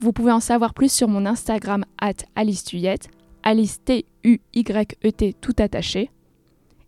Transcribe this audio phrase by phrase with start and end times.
[0.00, 3.10] Vous pouvez en savoir plus sur mon Instagram at Alice Tuyette,
[3.42, 6.10] Alice T-U-Y-E-T tout attaché.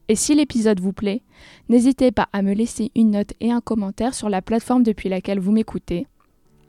[0.08, 1.22] Et si l'épisode vous plaît,
[1.68, 5.40] n'hésitez pas à me laisser une note et un commentaire sur la plateforme depuis laquelle
[5.40, 6.06] vous m'écoutez,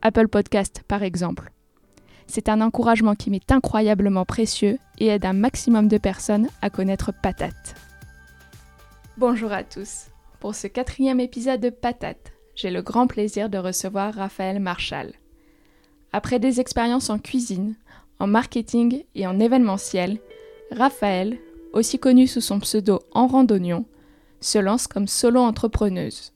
[0.02, 1.50] Apple Podcast par exemple.
[2.26, 7.10] C'est un encouragement qui m'est incroyablement précieux et aide un maximum de personnes à connaître
[7.22, 7.74] Patate.
[9.16, 10.08] Bonjour à tous.
[10.40, 15.12] Pour ce quatrième épisode de Patate, j'ai le grand plaisir de recevoir Raphaël Marchal.
[16.16, 17.74] Après des expériences en cuisine,
[18.20, 20.20] en marketing et en événementiel,
[20.70, 21.38] Raphaël,
[21.72, 23.84] aussi connue sous son pseudo En Randonnion,
[24.40, 26.32] se lance comme solo-entrepreneuse,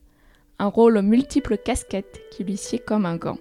[0.59, 3.39] un rôle aux multiples casquettes qui lui sied comme un gant.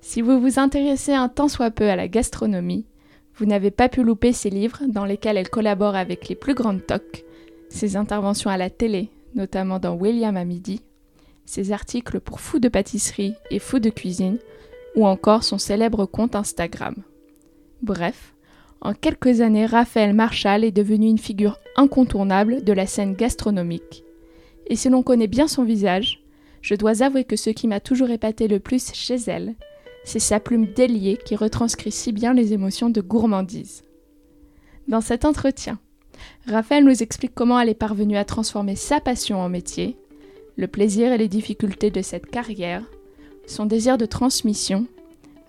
[0.00, 2.86] Si vous vous intéressez un tant soit peu à la gastronomie,
[3.36, 6.86] vous n'avez pas pu louper ses livres dans lesquels elle collabore avec les plus grandes
[6.86, 7.22] toques,
[7.68, 10.80] ses interventions à la télé, notamment dans William à midi,
[11.44, 14.38] ses articles pour Fou de pâtisserie et Fou de cuisine,
[14.96, 16.94] ou encore son célèbre compte Instagram.
[17.82, 18.34] Bref,
[18.80, 24.04] en quelques années, Raphaël Marshall est devenu une figure incontournable de la scène gastronomique.
[24.66, 26.22] Et si l'on connaît bien son visage,
[26.60, 29.54] je dois avouer que ce qui m'a toujours épaté le plus chez elle,
[30.04, 33.84] c'est sa plume déliée qui retranscrit si bien les émotions de gourmandise.
[34.86, 35.78] Dans cet entretien,
[36.46, 39.96] Raphaël nous explique comment elle est parvenue à transformer sa passion en métier,
[40.56, 42.84] le plaisir et les difficultés de cette carrière,
[43.46, 44.86] son désir de transmission,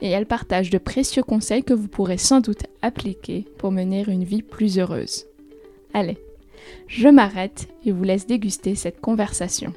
[0.01, 4.23] et elle partage de précieux conseils que vous pourrez sans doute appliquer pour mener une
[4.23, 5.25] vie plus heureuse.
[5.93, 6.17] Allez,
[6.87, 9.73] je m'arrête et vous laisse déguster cette conversation.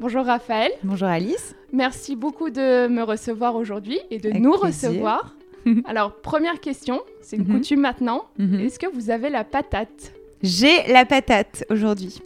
[0.00, 0.72] Bonjour Raphaël.
[0.84, 1.54] Bonjour Alice.
[1.72, 5.34] Merci beaucoup de me recevoir aujourd'hui et de nous recevoir.
[5.84, 7.56] Alors, première question, c'est une Mhm.
[7.56, 8.24] coutume maintenant.
[8.38, 8.60] Mhm.
[8.60, 10.12] Est-ce que vous avez la patate?
[10.42, 12.20] J'ai la patate aujourd'hui.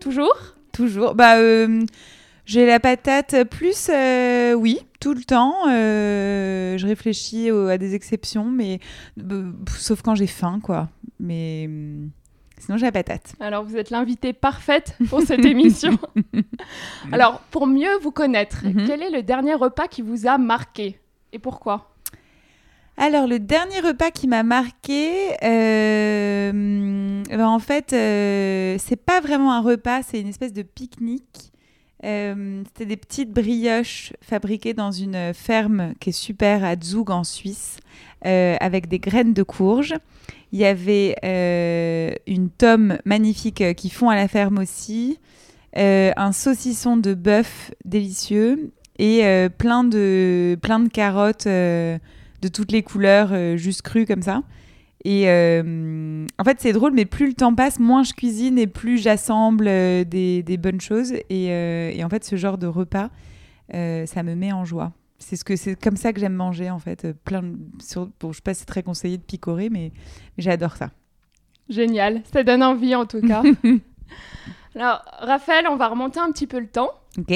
[0.00, 0.36] Toujours?
[0.72, 1.14] Toujours.
[1.14, 1.82] Bah, euh,
[2.46, 5.54] j'ai la patate plus, euh, oui, tout le temps.
[5.68, 8.80] Euh, je réfléchis au- à des exceptions, mais
[9.30, 10.88] euh, sauf quand j'ai faim, quoi.
[11.20, 12.10] Mais hum,
[12.58, 13.34] sinon, j'ai la patate.
[13.40, 15.98] Alors, vous êtes l'invitée parfaite pour cette émission.
[17.12, 18.84] Alors, pour mieux vous connaître, Mhm.
[18.86, 20.98] quel est le dernier repas qui vous a marqué
[21.32, 21.92] Et pourquoi?
[22.98, 25.10] Alors, le dernier repas qui m'a marqué,
[25.42, 31.52] euh, ben, en fait, euh, c'est pas vraiment un repas, c'est une espèce de pique-nique.
[32.04, 37.24] Euh, C'était des petites brioches fabriquées dans une ferme qui est super à Zug en
[37.24, 37.78] Suisse,
[38.26, 39.94] euh, avec des graines de courge.
[40.52, 45.18] Il y avait euh, une tome magnifique qui font à la ferme aussi,
[45.74, 51.46] un saucisson de bœuf délicieux et plein, de, plein de carottes.
[51.46, 54.42] de toutes les couleurs, juste crues comme ça.
[55.08, 58.66] Et euh, en fait, c'est drôle, mais plus le temps passe, moins je cuisine et
[58.66, 61.12] plus j'assemble euh, des, des bonnes choses.
[61.30, 63.10] Et, euh, et en fait, ce genre de repas,
[63.70, 64.90] ça me met en joie.
[65.20, 67.06] C'est ce que c'est comme ça que j'aime manger en fait.
[67.24, 69.92] Plein de, sur, bon, je sais pas si c'est très conseillé de picorer, mais,
[70.36, 70.90] mais j'adore ça.
[71.68, 73.44] Génial, ça donne envie en tout cas.
[74.74, 76.90] Alors, Raphaël, on va remonter un petit peu le temps.
[77.16, 77.32] Ok.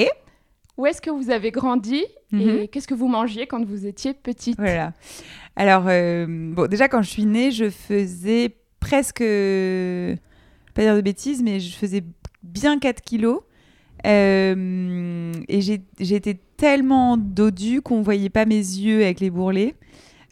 [0.81, 2.03] Où est-ce que vous avez grandi
[2.33, 2.61] Mhm.
[2.63, 4.57] et qu'est-ce que vous mangiez quand vous étiez petite?
[4.57, 4.95] Voilà.
[5.57, 9.19] Alors, euh, bon, déjà, quand je suis née, je faisais presque,
[10.75, 12.03] pas dire de bêtises, mais je faisais
[12.43, 13.41] bien 4 kilos.
[14.07, 15.61] Euh, et
[16.01, 19.75] j'étais tellement dodue qu'on voyait pas mes yeux avec les bourrelets.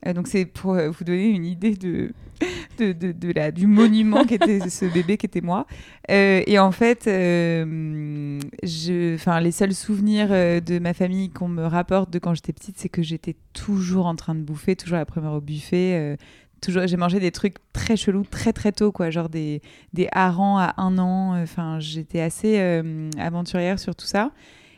[0.06, 2.12] Euh, donc, c'est pour euh, vous donner une idée de,
[3.50, 5.66] du monument qui était ce bébé qui était moi.
[6.10, 8.38] Euh, et en fait, les
[9.50, 13.36] seuls souvenirs de ma famille qu'on me rapporte de quand j'étais petite, c'est que j'étais
[13.52, 16.16] toujours en train de bouffer, toujours la première au buffet.
[16.60, 19.60] toujours, j'ai mangé des trucs très chelous très très tôt, quoi, genre des,
[19.92, 21.42] des harengs à un an.
[21.42, 22.60] Enfin, j'étais assez
[23.18, 24.30] aventurière sur tout ça.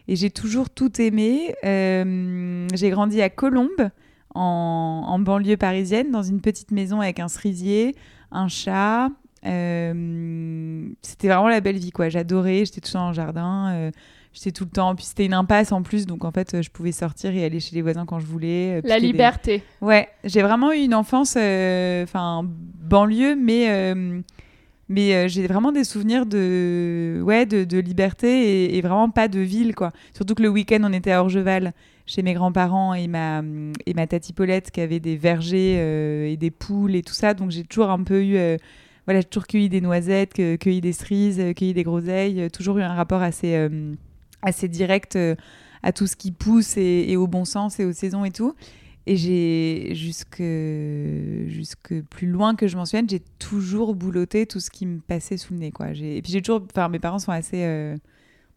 [0.09, 1.55] Et j'ai toujours tout aimé.
[1.63, 3.91] J'ai grandi à Colombes,
[4.35, 7.95] en, en banlieue parisienne, dans une petite maison avec un cerisier,
[8.33, 9.09] un chat.
[9.47, 12.09] Euh, c'était vraiment la belle vie, quoi.
[12.09, 13.71] J'adorais, j'étais tout le temps le jardin.
[13.73, 13.91] euh,
[14.33, 14.95] j'étais tout le temps.
[14.95, 17.75] Puis c'était une impasse en plus, donc en fait, je pouvais sortir et aller chez
[17.75, 18.79] les voisins quand je voulais.
[18.79, 19.63] euh, La des- liberté.
[19.81, 23.95] Ouais, j'ai vraiment eu une enfance, enfin banlieue, mais
[24.93, 29.39] mais j'ai vraiment des souvenirs de ouais de, de liberté et, et vraiment pas de
[29.39, 29.93] ville quoi.
[30.15, 31.73] Surtout que le week-end on était à Orgeval.
[32.11, 33.41] Chez mes grands-parents et ma,
[33.87, 37.35] et ma tati Paulette qui avait des vergers et des poules et tout ça.
[37.35, 38.37] Donc j'ai toujours un peu eu
[39.07, 42.95] voilà, j'ai toujours cueilli des noisettes, cueilli des cerises, cueilli des groseilles, toujours eu un
[42.95, 43.69] rapport assez,
[44.43, 45.17] assez direct
[45.83, 48.55] à tout ce qui pousse et, au bon sens et aux saisons et tout.
[49.07, 50.43] Et j'ai, jusque,
[51.47, 55.37] jusque plus loin que je m'en souvienne, j'ai toujours boulotté tout ce qui me passait
[55.37, 55.71] sous le nez.
[55.71, 55.91] Quoi.
[55.91, 57.97] Et puis j'ai toujours, enfin, mes parents sont assez, euh,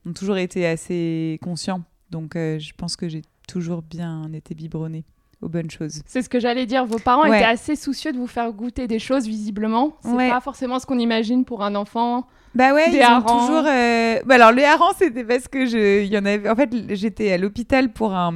[0.05, 1.83] ont toujours été assez conscients.
[2.11, 5.05] Donc euh, je pense que j'ai toujours bien été biberonnée
[5.41, 6.01] aux bonnes choses.
[6.05, 6.85] C'est ce que j'allais dire.
[6.85, 9.97] Vos parents étaient assez soucieux de vous faire goûter des choses, visiblement.
[10.01, 12.27] C'est pas forcément ce qu'on imagine pour un enfant.
[12.55, 13.65] Bah ouais, ils ont toujours.
[13.67, 16.47] Euh, bah alors le hareng, c'était parce que je, il y en avait.
[16.47, 18.33] En fait, j'étais à l'hôpital pour un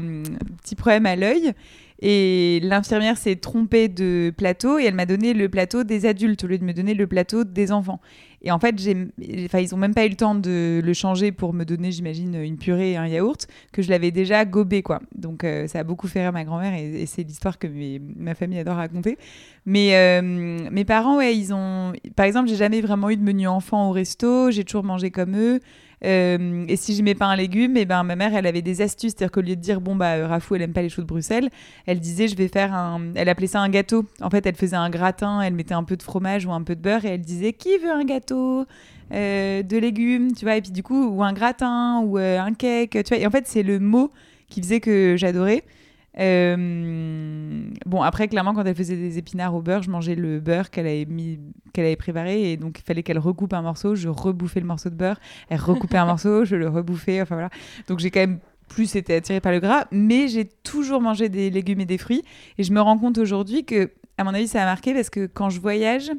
[0.63, 1.53] petit problème à l'œil.
[1.99, 6.47] Et l'infirmière s'est trompée de plateau et elle m'a donné le plateau des adultes au
[6.47, 7.99] lieu de me donner le plateau des enfants.
[8.43, 9.07] Et en fait, j'ai,
[9.45, 12.35] enfin, ils ont même pas eu le temps de le changer pour me donner, j'imagine,
[12.35, 14.99] une purée et un yaourt que je l'avais déjà gobé, quoi.
[15.15, 17.67] Donc euh, ça a beaucoup fait rire ma grand-mère et, c'est l'histoire que
[18.15, 19.17] ma famille adore raconter.
[19.65, 23.89] Mais euh, mes parents, ils ont, par exemple, j'ai jamais vraiment eu de menu enfant
[23.89, 24.51] au resto.
[24.51, 25.59] J'ai toujours mangé comme eux.
[26.05, 28.81] Euh, et si j'aimais pas un légume, et eh ben ma mère, elle avait des
[28.81, 31.07] astuces, c'est-à-dire qu'au lieu de dire bon bah Rafou, elle aime pas les choux de
[31.07, 31.49] Bruxelles,
[31.85, 34.05] elle disait je vais faire un, elle appelait ça un gâteau.
[34.21, 36.75] En fait, elle faisait un gratin, elle mettait un peu de fromage ou un peu
[36.75, 38.65] de beurre et elle disait qui veut un gâteau
[39.11, 42.53] euh, de légumes, tu vois, et puis du coup ou un gratin ou euh, un
[42.53, 43.17] cake, tu vois.
[43.17, 44.11] Et en fait, c'est le mot
[44.49, 45.63] qui faisait que j'adorais.
[46.19, 50.69] Euh, bon, après, clairement, quand elle faisait des épinards au beurre, je mangeais le beurre
[50.69, 51.39] qu'elle avait, mis,
[51.73, 52.51] qu'elle avait préparé.
[52.51, 53.95] Et donc, il fallait qu'elle recoupe un morceau.
[53.95, 55.19] Je rebouffais le morceau de beurre.
[55.49, 57.21] Elle recoupait un morceau, je le rebouffais.
[57.21, 57.49] Enfin, voilà.
[57.87, 59.85] Donc, j'ai quand même plus été attirée par le gras.
[59.91, 62.23] Mais j'ai toujours mangé des légumes et des fruits.
[62.57, 65.27] Et je me rends compte aujourd'hui que, à mon avis, ça a marqué parce que
[65.27, 66.11] quand je voyage,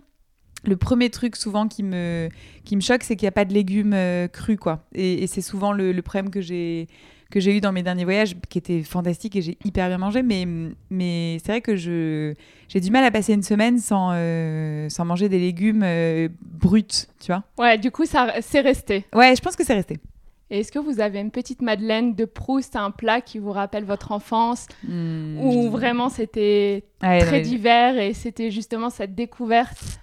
[0.64, 2.28] le premier truc souvent qui me,
[2.64, 4.84] qui me choque, c'est qu'il n'y a pas de légumes euh, crus, quoi.
[4.94, 6.88] Et, c'est souvent le, le problème que j'ai
[7.30, 10.22] que j'ai eu dans mes derniers voyages, qui étaient fantastiques et j'ai hyper bien mangé.
[10.22, 10.46] Mais,
[10.90, 12.34] mais c'est vrai que je,
[12.68, 17.06] j'ai du mal à passer une semaine sans, euh, sans manger des légumes euh, bruts,
[17.20, 17.44] tu vois.
[17.58, 19.04] Ouais, du coup, ça, c'est resté.
[19.14, 19.98] Ouais, je pense que c'est resté.
[20.50, 23.84] Et est-ce que vous avez une petite Madeleine de Proust, un plat qui vous rappelle
[23.84, 25.38] votre enfance, hmm.
[25.38, 30.00] ou vraiment c'était très divers et c'était justement cette découverte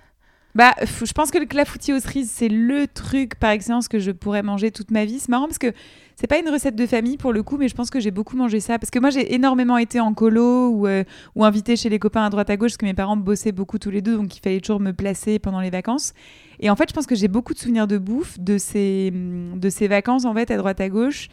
[0.55, 4.11] bah, je pense que le clafoutis aux cerises, c'est le truc par excellence que je
[4.11, 5.19] pourrais manger toute ma vie.
[5.19, 5.73] C'est marrant parce que
[6.15, 8.37] c'est pas une recette de famille pour le coup, mais je pense que j'ai beaucoup
[8.37, 8.79] mangé ça.
[8.79, 11.03] Parce que moi, j'ai énormément été en colo ou, euh,
[11.35, 13.89] invité chez les copains à droite à gauche, parce que mes parents bossaient beaucoup tous
[13.89, 16.13] les deux, donc il fallait toujours me placer pendant les vacances.
[16.61, 19.69] Et en fait, je pense que j'ai beaucoup de souvenirs de bouffe de ces, de
[19.69, 21.27] ces vacances, en fait, à droite à gauche.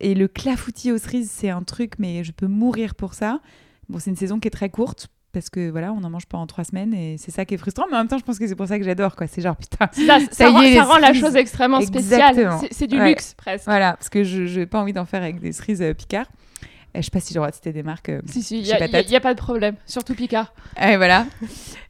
[0.00, 3.40] Et le clafoutis aux cerises, c'est un truc, mais je peux mourir pour ça.
[3.88, 6.38] Bon, c'est une saison qui est très courte parce que voilà, on en mange pas
[6.38, 7.84] en trois semaines et c'est ça qui est frustrant.
[7.90, 9.26] Mais en même temps, je pense que c'est pour ça que j'adore quoi.
[9.26, 12.50] C'est genre putain, ça, ça, rend, la chose extrêmement spéciale.
[12.70, 13.66] C'est du luxe presque.
[13.66, 16.26] Voilà, parce que je n'ai pas envie d'en faire avec des cerises euh, Picard.
[16.94, 18.08] Je sais pas si j'ai le droit de citer des marques.
[18.08, 20.54] Euh, si, si, il n'y a, pas de problème, surtout Picard.
[20.80, 21.26] Et voilà.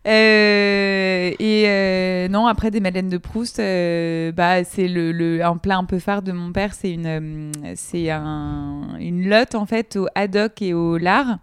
[0.07, 5.85] Euh, et non, après des madeleines de Proust, bah, c'est le, le, un plat un
[5.85, 6.75] peu phare de mon père.
[6.75, 11.39] C'est une, c'est un, une lotte en fait au haddock et au lard.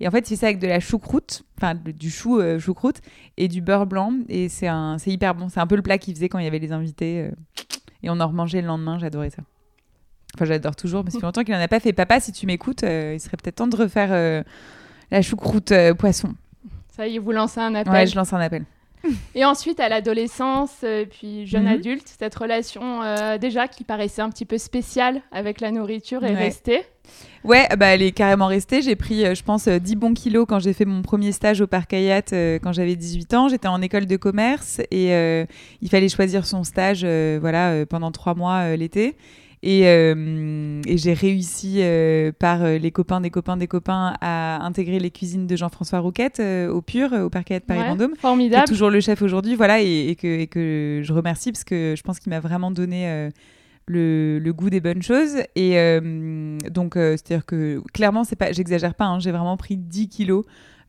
[0.00, 2.96] Et en fait, c'est ça avec de la choucroute, enfin du chou euh, choucroute
[3.36, 4.12] et du beurre blanc.
[4.28, 4.68] Et c'est
[5.06, 5.48] hyper bon.
[5.48, 7.22] C'est un peu le plat qu'il faisait quand il y avait les invités.
[7.22, 7.30] Euh,
[8.02, 8.98] et on en remangeait le lendemain.
[8.98, 9.42] J'adorais ça.
[10.34, 11.94] Enfin, j'adore toujours, mais ça fait longtemps qu'il n'en a pas fait.
[11.94, 14.44] Papa, si tu m'écoutes, euh, il serait peut-être temps de refaire
[15.10, 16.34] la choucroute poisson.
[16.94, 17.92] Ça y est, vous lancez un appel.
[17.92, 18.64] Ouais, je lance un appel.
[19.34, 21.74] Et ensuite, à l'adolescence, puis jeune mhm.
[21.74, 23.00] adulte, cette relation
[23.38, 26.82] déjà qui paraissait un petit peu spéciale avec la nourriture est restée.
[27.44, 28.82] Ouais, bah, elle est carrément restée.
[28.82, 31.60] J'ai pris, euh, je pense, 10 euh, bons kilos quand j'ai fait mon premier stage
[31.60, 33.48] au Parc Hayat euh, quand j'avais 18 ans.
[33.48, 35.10] J'étais en école de commerce et
[35.80, 37.04] il fallait choisir son stage
[37.40, 39.16] voilà, pendant trois mois l'été.
[39.68, 41.82] Et, et j'ai réussi
[42.38, 46.80] par les copains des copains des copains à intégrer les cuisines de Jean-François Rouquette au
[46.82, 48.12] Pur, au Parc Hayat Paris-Vendôme.
[48.12, 48.64] Ouais, formidable.
[48.64, 51.64] Qui est toujours le chef aujourd'hui, voilà, et, et, que, et, que, je remercie parce
[51.64, 53.30] que je pense qu'il m'a vraiment donné
[53.88, 55.36] le, goût des bonnes choses.
[55.54, 59.76] Et euh, donc, euh, c'est-à-dire que clairement, c'est pas, j'exagère pas, hein, j'ai vraiment pris
[59.76, 60.44] 10 kilos.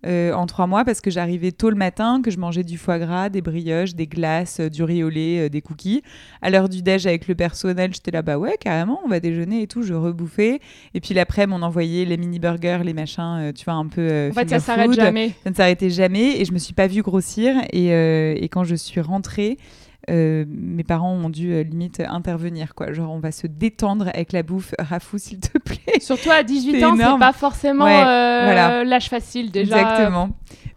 [0.05, 2.99] Euh, en trois mois parce que j'arrivais tôt le matin, que je mangeais du foie
[2.99, 6.03] gras, des brioches, des glaces, du riz au lait, des cookies.
[6.41, 9.63] À l'heure du déj avec le personnel, j'étais là, bah ouais, carrément, on va déjeuner
[9.63, 10.59] et tout, je rebouffais.
[10.93, 14.29] Et puis l'après, on envoyait les mini burgers, les machins, tu vois, un peu.
[14.29, 15.33] en fait, ça s'arrête jamais.
[15.43, 17.55] Ça ne s'arrêtait jamais et je me suis pas vue grossir.
[17.73, 19.57] Et, et quand je suis rentrée,
[20.07, 22.93] mes parents ont dû limite intervenir, quoi.
[22.93, 25.99] Genre, on va se détendre avec la bouffe, Rafou, s'il te plaît.
[25.99, 28.83] Surtout à 18 ans, c'est pas forcément voilà.
[28.83, 29.81] l'âge facile déjà.
[29.81, 30.29] Exactement.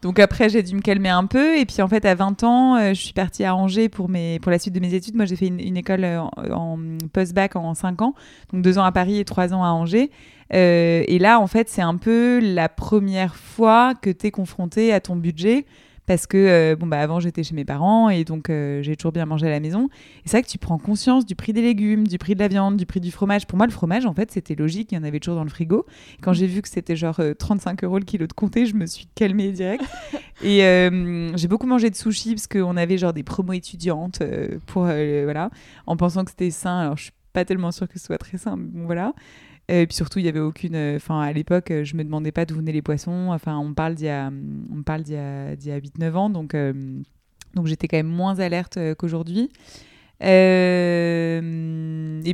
[0.03, 1.59] Donc après, j'ai dû me calmer un peu.
[1.59, 4.51] Et puis en fait, à 20 ans, je suis partie à Angers pour, mes, pour
[4.51, 5.15] la suite de mes études.
[5.15, 6.79] Moi, j'ai fait une, école en, en
[7.13, 8.15] post-bac en 5 ans.
[8.53, 10.11] Donc deux ans à Paris et trois ans à Angers.
[10.53, 14.93] Euh, et là, en fait, c'est un peu la première fois que tu es confronté
[14.93, 15.65] à ton budget.
[16.11, 19.13] Parce que, euh, bon, bah, avant, j'étais chez mes parents et donc euh, j'ai toujours
[19.13, 19.89] bien mangé à la maison.
[20.25, 22.77] C'est vrai que tu prends conscience du prix des légumes, du prix de la viande,
[22.77, 23.47] du prix du fromage.
[23.47, 24.91] Pour moi, le fromage, en fait, c'était logique.
[24.91, 25.87] Il y en avait toujours dans le frigo.
[26.21, 29.07] Quand j'ai vu que c'était genre 35 euros le kilo de comté, je me suis
[29.15, 29.85] calmée direct.
[30.43, 30.59] et
[31.37, 34.21] j'ai beaucoup mangé de sushi parce qu'on avait genre des promos étudiantes
[34.67, 35.51] pour, voilà,
[35.87, 36.81] en pensant que c'était sain.
[36.81, 39.15] Alors, je suis pas tellement sûre que ce soit très sain, mais bon, voilà.
[39.71, 40.75] Et puis surtout, il y avait aucune.
[40.75, 43.29] Euh, enfin, à l'époque, je me demandais pas d'où venaient les poissons.
[43.31, 44.31] Enfin, on parle d'il y a,
[44.85, 46.73] parle d'il y a, 8-9 ans, donc, euh,
[47.55, 49.49] donc j'étais quand même moins alerte euh, qu'aujourd'hui.
[50.21, 51.41] et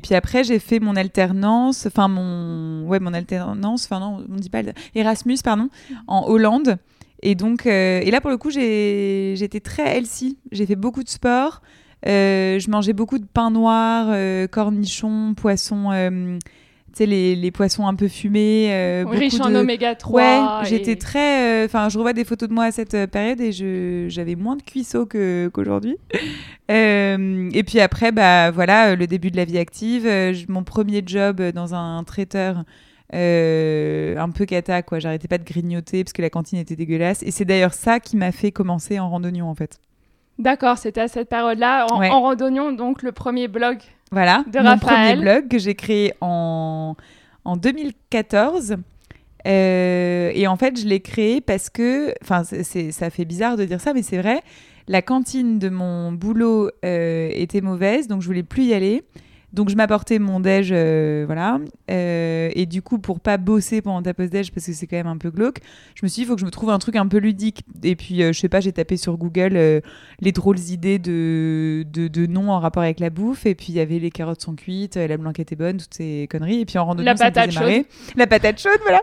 [0.02, 4.48] puis après, j'ai fait mon alternance, enfin mon, ouais, mon alternance, enfin non, on dit
[4.50, 4.62] pas
[4.94, 5.68] Erasmus, pardon,
[6.06, 6.78] en Hollande.
[7.22, 10.38] Et donc, et là pour le coup, j'étais très healthy.
[10.52, 11.60] J'ai fait beaucoup de sport.
[12.04, 14.08] je mangeais beaucoup de pain noir,
[14.50, 15.90] cornichons, poissons
[17.04, 18.68] les, les, poissons un peu fumés.
[18.70, 20.20] Euh, Riche en oméga 3.
[20.20, 21.64] Ouais, j'étais très.
[21.64, 23.52] Euh, enfin, je revois des photos de moi à cette euh, période et
[24.08, 25.98] j'avais moins de cuisseaux qu'aujourd'hui.
[26.68, 30.08] et puis après, bah, voilà, le début de la vie active.
[30.48, 32.64] mon premier job dans un traiteur.
[33.12, 37.30] un peu cata quoi j'arrêtais pas de grignoter parce que la cantine était dégueulasse et
[37.30, 39.78] c'est d'ailleurs ça qui m'a fait commencer en randonnion en fait
[40.38, 41.86] D'accord, c'était à cette période-là.
[41.90, 43.78] En, en, randonnion, donc le premier blog
[44.12, 46.96] voilà, mon premier blog que j'ai créé en,
[47.44, 48.76] en 2014.
[49.46, 53.80] Euh, et en fait, je l'ai créé parce que, enfin, ça fait bizarre de dire
[53.80, 54.42] ça, mais c'est vrai,
[54.88, 59.04] la cantine de mon boulot euh, était mauvaise, donc je voulais plus y aller.
[59.56, 61.58] Donc je m'apportais mon déj, euh, voilà.
[61.90, 64.98] Euh, et du coup, pour pas bosser pendant ta pause déj, parce que c'est quand
[64.98, 65.60] même un peu glauque,
[65.94, 67.62] je me suis dit, il faut que je me trouve un truc un peu ludique.
[67.82, 69.82] Et puis, euh, je sais pas, j'ai tapé sur Google
[70.20, 73.46] les drôles idées de, de, noms en rapport avec la bouffe.
[73.46, 76.28] Et puis, il y avait les carottes sont cuites, la blanquette est bonne, toutes ces
[76.30, 76.60] conneries.
[76.60, 77.84] Et puis, en randonnée, la patate chaude.
[78.14, 79.00] La patate chaude, voilà.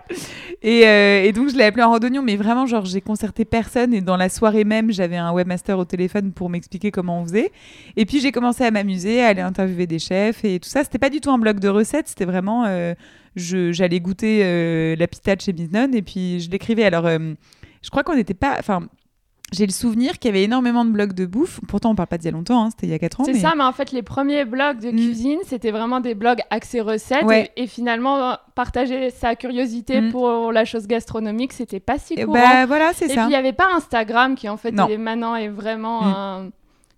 [0.61, 0.81] Et,
[1.27, 3.91] et donc, je l'ai appelé en randonnée, mais vraiment, genre, j'ai concerté personne.
[3.91, 7.51] Et dans la soirée même, j'avais un webmaster au téléphone pour m'expliquer comment on faisait.
[7.97, 10.83] Et puis, j'ai commencé à m'amuser, à aller interviewer des chefs et tout ça.
[10.83, 12.65] C'était pas du tout un blog de recettes, c'était vraiment.
[12.65, 12.93] Euh,
[13.35, 16.83] j'allais goûter euh, la pitade chez Miznon et puis je l'écrivais.
[16.83, 17.33] Alors, euh,
[17.81, 18.55] je crois qu'on n'était pas.
[18.59, 18.87] Enfin,
[19.51, 21.59] j'ai le souvenir qu'il y avait énormément de blogs de bouffe.
[21.67, 23.23] Pourtant, on parle pas d'il y a longtemps, hein, c'était il y a 4 ans.
[23.25, 24.95] C'est ça, mais en fait, les premiers blogs de mm.
[24.95, 27.25] cuisine, c'était vraiment des blogs axés recettes.
[27.55, 30.11] Et, finalement, partager sa curiosité mm.
[30.11, 32.33] pour la chose gastronomique, c'était pas si courant.
[32.33, 33.13] Bah, voilà, c'est ça.
[33.13, 36.51] Et puis, il n'y avait pas Instagram qui, en fait, est, maintenant est vraiment mm.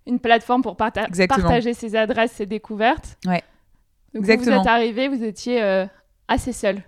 [0.06, 3.18] Une plateforme pour partager ses adresses, ses découvertes.
[3.26, 3.42] Ouais.
[4.14, 4.56] Donc Exactement.
[4.56, 5.86] vous êtes arrivé, vous étiez euh,
[6.28, 6.82] assez seul.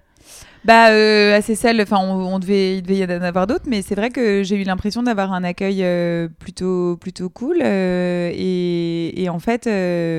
[0.69, 1.81] Bah euh, assez seul.
[1.81, 4.65] Enfin, on, devait, il devait y en avoir d'autres, mais c'est vrai que j'ai eu
[4.65, 7.63] l'impression d'avoir un accueil euh, plutôt plutôt cool.
[7.63, 9.65] Et, et, en fait,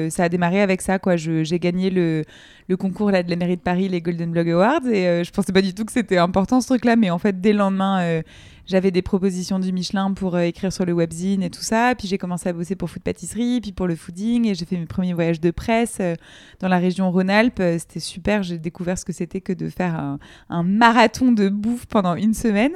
[0.09, 0.97] ça a démarré avec ça.
[0.97, 2.23] Quoi, j'ai gagné le,
[2.67, 5.53] le concours là de la mairie de Paris, les Golden Blog Awards, et je pensais
[5.53, 8.23] pas du tout que c'était important ce truc-là, mais en fait, dès le lendemain
[8.69, 11.95] j'avais des propositions du Michelin pour euh, écrire sur le webzine et tout ça.
[11.97, 14.47] Puis j'ai commencé à bosser pour Food Pâtisserie, puis pour le fooding.
[14.47, 16.13] Et j'ai fait mes premiers voyages de presse euh,
[16.59, 17.59] dans la région Rhône-Alpes.
[17.59, 18.43] Euh, c'était super.
[18.43, 22.73] J'ai découvert ce que c'était que de faire un, marathon de bouffe pendant une semaine.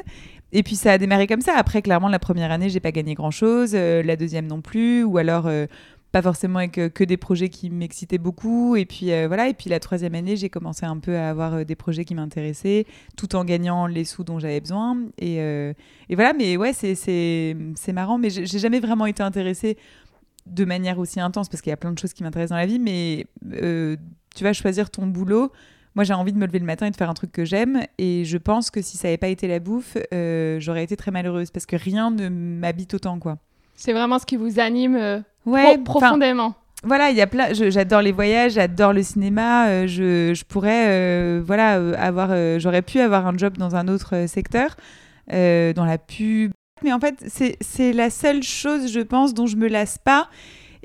[0.51, 1.53] Et puis ça a démarré comme ça.
[1.55, 3.73] Après, clairement, la première année, j'ai pas gagné grand chose.
[3.73, 5.03] la deuxième non plus.
[5.03, 5.47] Ou alors,
[6.13, 8.75] pas forcément avec euh, que des projets qui m'excitaient beaucoup.
[8.75, 9.49] Et puis euh, voilà.
[9.49, 12.13] Et puis la troisième année, j'ai commencé un peu à avoir euh, des projets qui
[12.13, 12.85] m'intéressaient,
[13.17, 14.95] tout en gagnant les sous dont j'avais besoin.
[15.17, 16.33] Et, et, voilà.
[16.33, 18.19] Mais ouais, c'est marrant.
[18.19, 19.77] Mais j'ai jamais vraiment été intéressée
[20.45, 22.67] de manière aussi intense parce qu'il y a plein de choses qui m'intéressent dans la
[22.67, 22.79] vie.
[22.79, 23.25] Mais
[24.35, 25.51] tu vas choisir ton boulot.
[25.95, 27.83] Moi, j'ai envie de me lever le matin et de faire un truc que j'aime.
[27.97, 31.51] Et je pense que si ça n'avait pas été la bouffe, j'aurais été très malheureuse
[31.51, 33.37] parce que rien ne m'habite autant, quoi.
[33.75, 36.55] C'est vraiment ce qui vous anime euh, ouais, profondément.
[36.83, 37.53] Voilà, il y a plein.
[37.53, 39.67] J'adore les voyages, j'adore le cinéma.
[39.67, 42.29] Euh, je, je, pourrais, euh, voilà, avoir.
[42.59, 44.75] J'aurais pu avoir un job dans un autre secteur,
[45.29, 46.51] dans la pub.
[46.83, 50.29] Mais en fait, c'est la seule chose, je pense, dont je me lasse pas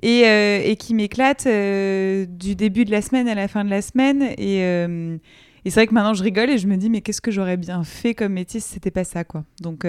[0.02, 4.22] et, et qui m'éclate du début de la semaine à la fin de la semaine.
[4.38, 7.30] Et, et c'est vrai que maintenant, je rigole et je me dis, mais qu'est-ce que
[7.30, 9.44] j'aurais bien fait comme métier si c'était pas ça, quoi.
[9.60, 9.84] Donc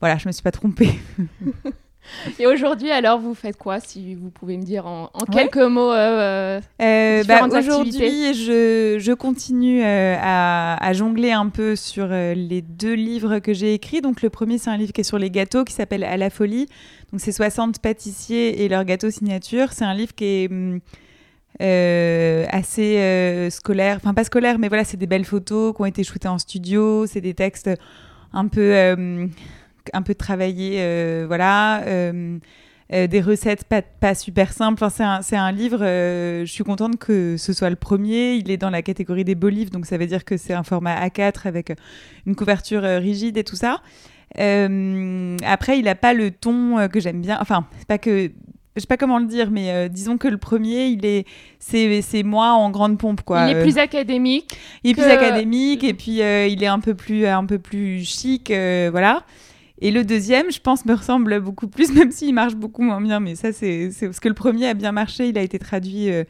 [0.00, 0.90] voilà, je me suis pas trompée.
[2.38, 6.60] Et aujourd'hui, alors, vous faites quoi, si vous pouvez me dire en, quelques mots euh,
[6.80, 12.94] euh, bah, Aujourd'hui, je, je, continue euh, à, à, jongler un peu sur les deux
[12.94, 14.00] livres que j'ai écrits.
[14.00, 16.30] Donc, le premier, c'est un livre qui est sur les gâteaux, qui s'appelle À la
[16.30, 16.68] folie.
[17.12, 19.72] Donc, c'est 60 pâtissiers et leurs gâteaux signature.
[19.72, 20.50] C'est un livre qui est...
[20.50, 20.80] Hum,
[21.58, 26.28] assez scolaire, enfin pas scolaire, mais voilà, c'est des belles photos qui ont été shootées
[26.28, 27.70] en studio, c'est des textes
[28.34, 28.74] un peu
[29.92, 31.82] un peu travaillé, euh, voilà.
[31.82, 32.38] Euh,
[32.92, 34.86] euh, des recettes pas, super simples.
[34.90, 38.34] C'est un, livre, je suis contente que ce soit le premier.
[38.34, 40.62] Il est dans la catégorie des beaux livres, donc ça veut dire que c'est un
[40.62, 41.72] format A4 avec
[42.26, 43.82] une couverture rigide et tout ça.
[44.34, 47.38] Après, il n'a pas le ton que j'aime bien.
[47.40, 48.30] Enfin, c'est pas que
[48.74, 51.26] je sais pas comment le dire, mais disons que le premier, il est,
[51.58, 53.48] c'est, moi en grande pompe, quoi.
[53.48, 54.58] Il est plus académique.
[54.84, 58.52] Il est plus académique et puis il est un peu plus, un peu plus chic,
[58.90, 59.24] voilà.
[59.78, 63.20] Et le deuxième, je pense, me ressemble beaucoup plus, même s'il marche beaucoup moins bien.
[63.20, 65.28] Mais ça, c'est parce que le premier a bien marché.
[65.28, 66.24] Il a été traduit euh,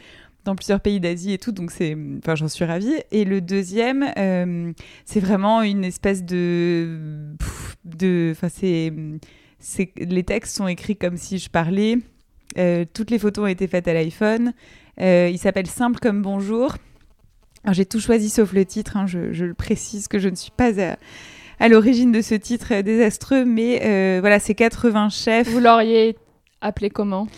[0.47, 1.53] dans plusieurs pays d'Asie et tout.
[1.53, 2.95] Donc, c'est, enfin, j'en suis ravie.
[3.11, 4.73] Et le deuxième, euh,
[5.05, 7.35] c'est vraiment une espèce de.
[7.85, 8.93] de enfin, c'est,
[9.99, 11.99] Les textes sont écrits comme si je parlais.
[12.59, 14.55] Euh, toutes les photos ont été faites à l'iPhone.
[14.99, 16.77] il s'appelle Simple comme bonjour.
[17.73, 18.97] j'ai tout choisi sauf le titre.
[18.97, 19.07] Hein.
[19.07, 20.73] je, le précise que je ne suis pas
[21.59, 25.49] à l'origine de ce titre désastreux, mais euh, voilà, c'est 80 chefs.
[25.49, 26.17] Vous l'auriez
[26.61, 27.29] appelé comment?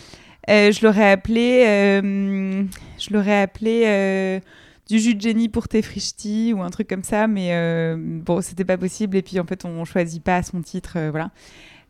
[0.49, 2.63] Euh, Je l'aurais appelé, euh,
[2.97, 4.41] je l'aurais appelé
[4.89, 8.65] du jus de génie pour tes frichtis ou un truc comme ça, mais bon, c'était
[8.65, 9.17] pas possible.
[9.17, 11.31] Et puis en fait, on choisit pas son titre, voilà.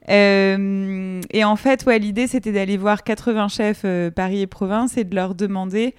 [0.07, 5.15] et en fait, ouais, l'idée c'était d'aller voir 80 chefs Paris et province et de
[5.15, 5.95] leur demander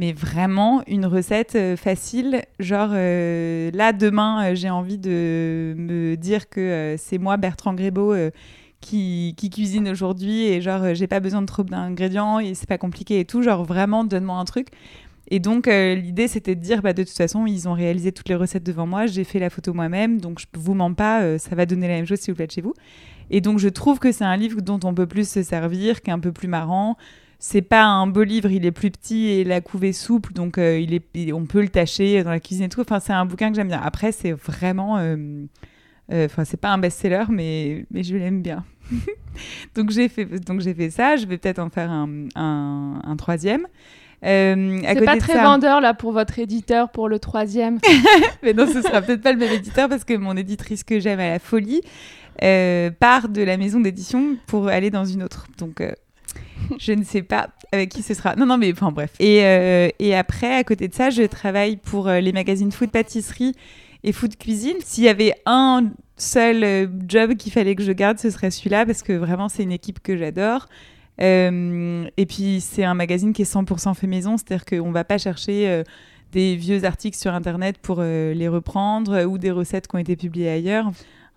[0.00, 2.42] mais vraiment une recette euh, facile.
[2.58, 8.14] Genre, euh, là, demain, euh, j'ai envie de me dire que c'est moi, Bertrand Grébeau,
[8.80, 13.20] qui, cuisine aujourd'hui et genre, j'ai pas besoin de trop d'ingrédients et c'est pas compliqué
[13.20, 13.42] et tout.
[13.42, 14.68] Genre, vraiment, donne-moi un truc.
[15.32, 18.34] Et donc, l'idée, c'était de dire, bah, de toute façon, ils ont réalisé toutes les
[18.34, 21.66] recettes devant moi, j'ai fait la photo moi-même, donc je vous mens pas, ça va
[21.66, 22.74] donner la même chose si vous faites chez vous.
[23.30, 26.10] Et donc, je trouve que c'est un livre dont on peut plus se servir, qui
[26.10, 26.96] est un peu plus marrant,
[27.40, 30.78] c'est pas un beau livre, il est plus petit et la couve souple, donc euh,
[30.78, 32.82] il est, on peut le tâcher dans la cuisine et tout.
[32.82, 33.80] Enfin, c'est un bouquin que j'aime bien.
[33.82, 35.46] Après, c'est vraiment, euh, euh,
[36.12, 38.64] enfin, c'est pas un best-seller, mais mais je l'aime bien.
[39.74, 41.16] donc j'ai fait, donc j'ai fait ça.
[41.16, 43.66] Je vais peut-être en faire un, un, troisième.
[44.22, 47.78] c'est pas très vendeur là pour votre éditeur pour le troisième.
[48.42, 51.20] mais non, ce sera peut-être pas le même éditeur parce que mon éditrice que j'aime
[51.20, 51.82] à la folie
[52.98, 55.46] part de la maison d'édition pour aller dans une autre.
[55.58, 55.82] Donc
[56.78, 58.36] je ne sais pas avec qui ce sera.
[58.36, 59.12] Non, non, mais enfin bref.
[59.18, 62.90] Et, euh, et après, à côté de ça, je travaille pour euh, les magazines Food
[62.90, 63.54] Pâtisserie
[64.04, 64.76] et Food Cuisine.
[64.84, 68.86] S'il y avait un seul euh, job qu'il fallait que je garde, ce serait celui-là,
[68.86, 70.68] parce que vraiment, c'est une équipe que j'adore.
[71.18, 75.18] et puis, c'est un magazine qui est 100% fait maison, c'est-à-dire qu'on ne va pas
[75.18, 75.82] chercher
[76.32, 80.48] des vieux articles sur Internet pour les reprendre ou des recettes qui ont été publiées
[80.48, 80.90] ailleurs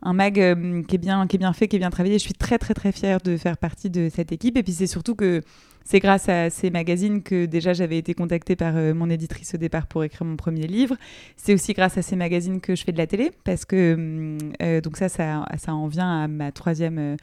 [0.03, 2.15] un mag euh, qui, est bien, qui est bien fait, qui est bien travaillé.
[2.15, 4.57] Je suis très, très, très fière de faire partie de cette équipe.
[4.57, 5.41] Et puis, c'est surtout que
[5.83, 9.57] c'est grâce à ces magazines que déjà j'avais été contactée par euh, mon éditrice au
[9.57, 10.95] départ pour écrire mon premier livre.
[11.35, 14.81] C'est aussi grâce à ces magazines que je fais de la télé, parce que, euh,
[14.81, 17.17] donc ça, ça, en vient à ma troisième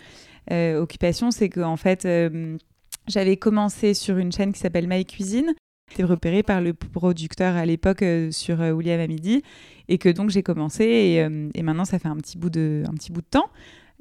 [0.51, 2.09] occupation, c'est qu'en fait,
[3.07, 5.55] j'avais commencé sur une chaîne qui s'appelle My Cuisine,
[5.93, 9.43] été repérée par le producteur à l'époque sur William Amidi
[9.91, 12.85] et que donc j'ai commencé et, euh, et, maintenant ça fait un petit bout de,
[12.87, 13.51] un petit bout de temps.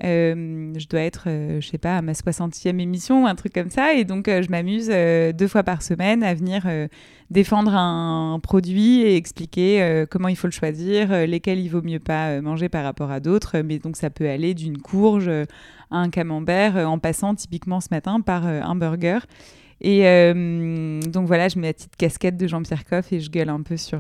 [0.04, 3.70] Euh, je dois être, euh, je sais pas, à ma 60e émission un truc comme
[3.70, 3.94] ça.
[3.94, 4.90] Et donc, je m'amuse
[5.36, 6.68] deux fois par semaine à venir
[7.30, 12.42] défendre un, produit et expliquer comment il faut le choisir, lesquels il vaut mieux pas
[12.42, 13.60] manger par rapport à d'autres.
[13.60, 18.22] Mais donc, ça peut aller d'une courge à un camembert en passant typiquement ce matin
[18.22, 19.20] par un burger.
[19.82, 20.04] Et
[21.08, 23.78] donc, voilà, je mets la petite casquette de Jean-Pierre Coff et je gueule un peu
[23.78, 24.00] sur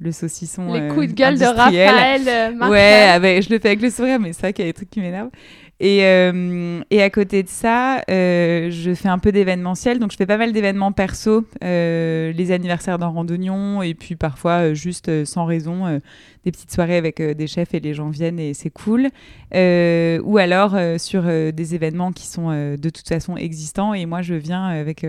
[0.00, 0.72] le saucisson.
[0.72, 2.22] Les coups de gueule de Raphaël.
[2.26, 4.70] Euh, ouais, avec, je le fais avec le sourire, mais c'est vrai qu'il y a
[4.70, 5.30] des trucs qui m'énervent.
[5.78, 9.98] Et, euh, et, à côté de ça, euh, je fais un peu d'événementiel.
[9.98, 15.24] Donc, je fais pas mal d'événements perso, les anniversaires d'un randonnion, et puis parfois, juste
[15.24, 16.00] sans raison,
[16.44, 19.08] des petites soirées avec des chefs et les gens viennent et c'est cool.
[19.54, 24.66] ou alors sur des événements qui sont de toute façon existants, et moi, je viens
[24.66, 25.06] avec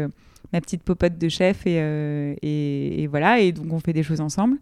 [0.53, 3.39] ma petite popote de chef euh, et, et, voilà.
[3.39, 4.57] Et donc, on fait des choses ensemble.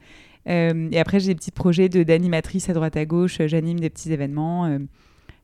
[0.47, 3.39] Euh, et après, j'ai des petits projets d'animatrice à droite à gauche.
[3.45, 4.80] J'anime des petits événements.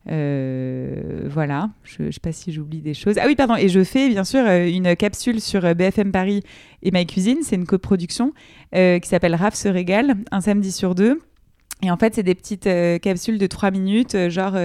[0.08, 3.16] Euh, voilà, je ne sais pas si j'oublie des choses.
[3.20, 6.42] Ah oui, pardon, et je fais bien sûr une capsule sur BFM Paris
[6.84, 8.32] et My Cuisine, c'est une coproduction
[8.72, 11.18] qui s'appelle Raph se régale, un samedi sur deux.
[11.82, 12.68] Et en fait, c'est des petites
[13.02, 14.56] capsules de trois minutes, genre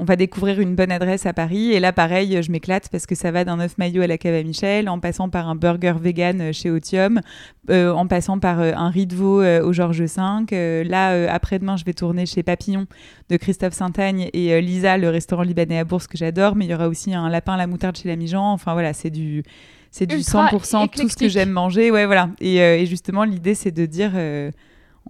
[0.00, 1.72] on va découvrir une bonne adresse à Paris.
[1.72, 4.34] Et là, pareil, je m'éclate parce que ça va d'un œuf maillot à la cave
[4.34, 7.20] à Michel, en passant par un burger vegan chez Otium,
[7.68, 10.84] euh, en passant par euh, un riz de veau euh, au Georges V.
[10.84, 12.86] là, après-demain, je vais tourner chez Papillon
[13.28, 16.56] de Christophe Saint-Agne et Lisa, le restaurant libanais à Bourse que j'adore.
[16.56, 18.52] Mais il y aura aussi un lapin à la moutarde chez la Mijan.
[18.52, 19.42] Enfin voilà, c'est du
[19.90, 21.90] c'est du 100% tout ce que j'aime manger.
[21.90, 22.30] Ouais, voilà.
[22.40, 24.12] Et, et justement, l'idée, c'est de dire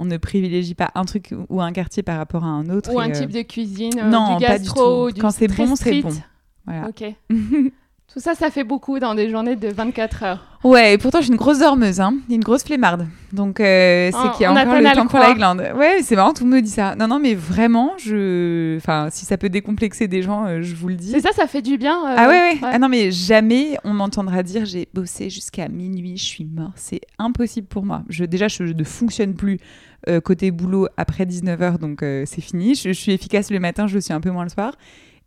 [0.00, 2.92] on ne privilégie pas un truc ou un quartier par rapport à un autre.
[2.92, 5.20] Ou un type de cuisine, non, du gastro, pas du tout.
[5.20, 6.14] Quand c'est bon, c'est bon.
[6.66, 6.88] Voilà.
[6.88, 7.04] Ok.
[8.12, 10.46] Tout ça, ça fait beaucoup dans des journées de 24 heures.
[10.64, 12.14] Ouais, et pourtant, je suis une grosse dormeuse, hein.
[12.28, 13.06] une grosse flemmarde.
[13.32, 15.62] Donc, euh, c'est qu'il y a encore le temps pour la glande.
[15.76, 16.96] Ouais, c'est marrant, tout le monde me dit ça.
[16.96, 18.76] Non, non, mais vraiment, je...
[18.78, 21.12] enfin, si ça peut décomplexer des gens, euh, je vous le dis.
[21.12, 21.98] C'est ça, ça fait du bien.
[21.98, 26.16] Euh, ah ouais, ouais, Ah non, mais jamais on m'entendra dire j'ai bossé jusqu'à minuit,
[26.16, 26.72] je suis mort.
[26.74, 28.02] C'est impossible pour moi.
[28.08, 29.60] Je, déjà, je ne fonctionne plus
[30.24, 32.74] côté boulot après 19h, donc c'est fini.
[32.74, 34.72] je suis efficace le matin, je le suis un peu moins le soir.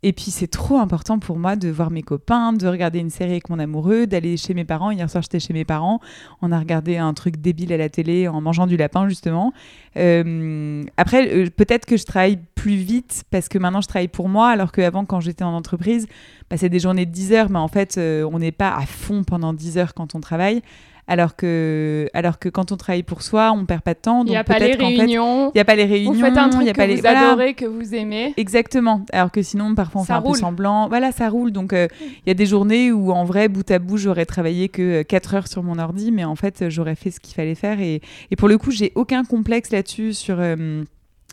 [0.06, 3.30] Et puis c'est trop important pour moi de voir mes copains, de regarder une série
[3.30, 4.90] avec mon amoureux, d'aller chez mes parents.
[4.90, 5.98] Hier soir j'étais chez mes parents,
[6.42, 9.54] on a regardé un truc débile à la télé en mangeant du lapin justement.
[9.96, 14.28] Euh, après euh, peut-être que je travaille plus vite parce que maintenant je travaille pour
[14.28, 16.06] moi alors qu'avant quand j'étais en entreprise,
[16.50, 19.24] bah, des journées de 10 heures mais en fait euh, on n'est pas à fond
[19.24, 20.60] pendant 10 heures quand on travaille
[21.06, 24.24] alors que, alors que quand on travaille pour soi, on perd pas de temps.
[24.24, 25.50] Il n'y a pas les réunions.
[25.50, 26.12] Il n'y a pas les réunions.
[26.12, 27.06] Vous faites un truc y a que pas vous les...
[27.06, 28.32] adorez, que vous aimez.
[28.36, 29.04] Exactement.
[29.12, 30.88] Alors que sinon, parfois, on fait un peu semblant.
[30.88, 31.52] Voilà, ça roule.
[31.52, 34.68] Donc, euh, il y a des journées où, en vrai, bout à bout, j'aurais travaillé
[34.68, 37.80] que 4 heures sur mon ordi, mais en fait, j'aurais fait ce qu'il fallait faire.
[37.80, 40.36] Et, et, pour le coup, j'ai aucun complexe là-dessus sur...
[40.38, 40.84] Euh,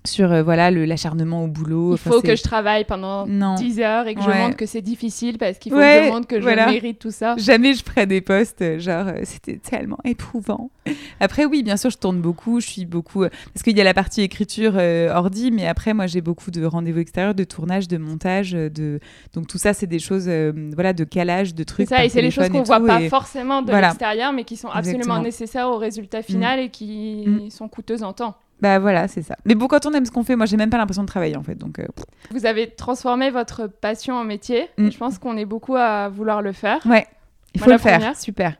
[0.06, 1.94] sur euh, voilà l'acharnement au boulot.
[1.94, 5.38] Il faut que je travaille pendant 10 heures et que je montre que c'est difficile
[5.38, 7.36] parce qu'il faut que je montre que je mérite tout ça.
[7.38, 10.72] Jamais je ferai des postes euh, genre euh, c'était tellement éprouvant.
[11.20, 13.94] Après oui, bien sûr, je tourne beaucoup, je suis beaucoup parce qu'il y a la
[13.94, 18.52] partie écriture ordi mais après moi j'ai beaucoup de rendez-vous extérieurs, de tournage, de montage,
[18.52, 19.00] de
[19.34, 20.30] donc tout ça c'est des choses
[20.74, 21.88] voilà de calage, de trucs.
[21.88, 24.70] C'est ça et c'est les choses qu'on voit pas forcément de l'extérieur mais qui sont
[24.70, 26.64] absolument nécessaires au résultat final mm.
[26.64, 27.50] et qui mm.
[27.50, 28.36] sont coûteuses en temps.
[28.62, 29.36] Bah voilà, c'est ça.
[29.46, 31.36] Mais bon, quand on aime ce qu'on fait, moi j'ai même pas l'impression de travailler
[31.36, 31.56] en fait.
[31.56, 31.86] Donc, euh,
[32.30, 34.70] Vous avez transformé votre passion en métier.
[34.78, 34.92] Mm.
[34.92, 36.86] Je pense qu'on est beaucoup à vouloir le faire.
[36.86, 37.08] Ouais,
[37.54, 38.16] il faut le faire.
[38.16, 38.56] Super.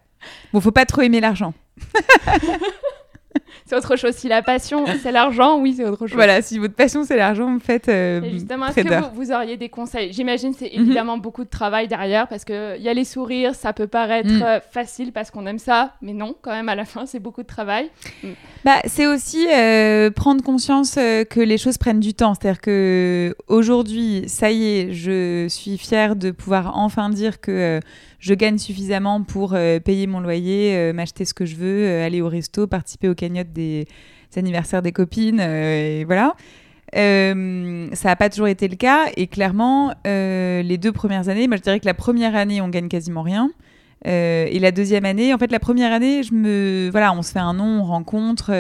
[0.54, 1.54] Bon, faut pas trop aimer l'argent.
[3.66, 4.14] c'est autre chose.
[4.14, 6.16] Si la passion, c'est l'argent, oui, c'est autre chose.
[6.16, 7.90] Voilà, si votre passion, c'est l'argent, faites.
[7.90, 10.12] Euh, justement, est-ce que vous, auriez des conseils?
[10.14, 10.82] J'imagine c'est mhm.
[10.82, 14.42] évidemment beaucoup de travail derrière parce qu'il y a les sourires, ça peut paraître mm.
[14.42, 17.42] euh, facile parce qu'on aime ça, mais non, quand même, à la fin, c'est beaucoup
[17.42, 17.90] de travail.
[18.24, 18.30] Mm.
[18.66, 22.34] Bah, c'est aussi euh, prendre conscience euh, que les choses prennent du temps.
[22.34, 27.80] C'est-à-dire que aujourd'hui, ça y est, je suis fière de pouvoir enfin dire que
[28.22, 32.06] je gagne suffisamment pour euh, payer mon loyer, euh, m'acheter ce que je veux, euh,
[32.06, 33.88] aller au resto, participer aux cagnottes des,
[34.38, 36.36] anniversaires des copines, et voilà.
[36.94, 41.64] ça n'a pas toujours été le cas et clairement les deux premières années, moi je
[41.64, 43.50] dirais que la première année on gagne quasiment rien
[44.06, 47.40] et la deuxième année, en fait la première année, je me voilà, on se fait
[47.40, 48.54] un nom, on rencontre,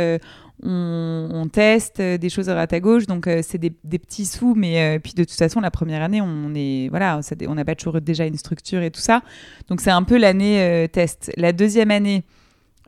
[0.64, 4.54] on, teste euh, des choses à droite à gauche, donc euh, c'est des, petits sous,
[4.56, 7.76] mais euh, puis de toute façon la première année on est voilà, on n'a pas
[7.76, 9.22] toujours déjà une structure et tout ça,
[9.68, 11.32] donc c'est un peu l'année test.
[11.38, 12.24] La deuxième année,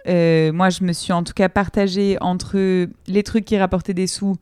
[0.05, 4.35] moi je me suis en tout cas partagée entre les trucs qui rapportaient des sous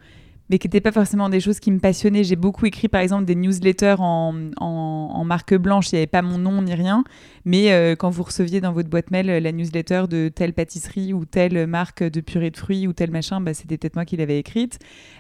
[0.52, 2.26] mais qui n'étaient pas forcément des choses qui me passionnaient.
[2.26, 5.90] J'ai beaucoup écrit, par exemple, des newsletters en, en, marque blanche.
[5.92, 7.06] Il n'y avait pas mon nom ni rien.
[7.46, 11.24] Mais euh, quand vous receviez dans votre boîte mail la newsletter de telle pâtisserie ou
[11.24, 14.40] telle marque de purée de fruits ou tel machin, bah, c'était peut-être moi qui l'avais
[14.40, 14.80] écrite.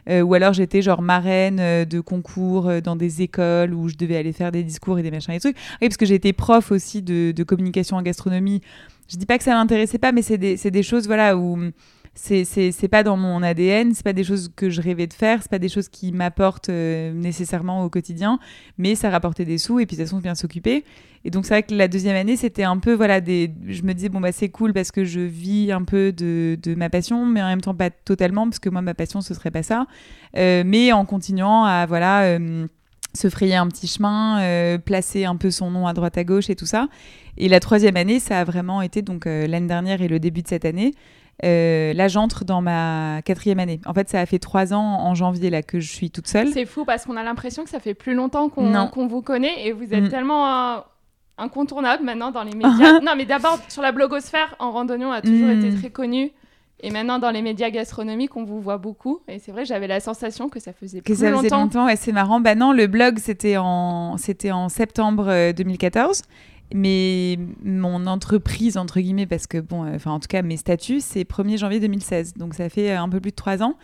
[0.10, 4.18] Euh, ou alors j'étais genre marraine euh, de concours dans des écoles où je devais
[4.18, 5.58] aller faire des discours et des machins et des trucs.
[5.82, 8.62] Oui, parce que j'ai été prof aussi de, communication en gastronomie.
[9.10, 11.58] Je dis pas que ça m'intéressait pas, mais c'est des, des, choses voilà, où
[12.14, 15.42] c'est c'est pas dans mon ADN, c'est pas des choses que je rêvais de faire,
[15.42, 18.38] c'est pas des choses qui m'apportent euh, nécessairement au quotidien,
[18.78, 20.84] mais ça rapportait des sous et puis de toute façon bien s'occuper.
[21.24, 23.94] Et donc c'est vrai que la deuxième année c'était un peu voilà des, je me
[23.94, 27.26] disais bon bah c'est cool parce que je vis un peu de, de, ma passion,
[27.26, 29.86] mais en même temps pas totalement parce que moi ma passion ce serait pas ça,
[30.36, 32.68] euh, mais en continuant à voilà euh,
[33.14, 36.56] se frayer un petit chemin, placer un peu son nom à droite à gauche et
[36.56, 36.88] tout ça.
[37.38, 40.48] Et la troisième année, ça a vraiment été donc l'année dernière et le début de
[40.48, 40.94] cette année.
[41.44, 43.80] Euh, là, j'entre dans ma quatrième année.
[43.86, 46.50] En fait, ça a fait trois ans en janvier là que je suis toute seule.
[46.50, 49.72] C'est fou parce qu'on a l'impression que ça fait plus longtemps qu'on vous connaît et
[49.72, 50.10] vous êtes mm.
[50.10, 50.80] tellement euh,
[51.38, 53.00] incontournable maintenant dans les médias.
[53.04, 55.66] non, mais d'abord sur la blogosphère, en randonnée, on a toujours mm.
[55.66, 56.32] été très connu.
[56.84, 59.22] Et maintenant, dans les médias gastronomiques, on vous voit beaucoup.
[59.28, 61.88] Et c'est vrai, j'avais la sensation que ça faisait que plus ça faisait longtemps.
[61.88, 62.40] Et c'est marrant.
[62.40, 66.24] Bah non, le blog, c'était en, c'était en septembre 2014.
[66.74, 71.02] Mais mon entreprise, entre guillemets, parce que, bon, euh, enfin, en tout cas, mes statuts,
[71.02, 72.34] c'est 1er janvier 2016.
[72.36, 73.78] Donc, ça fait euh, un peu plus de trois ans.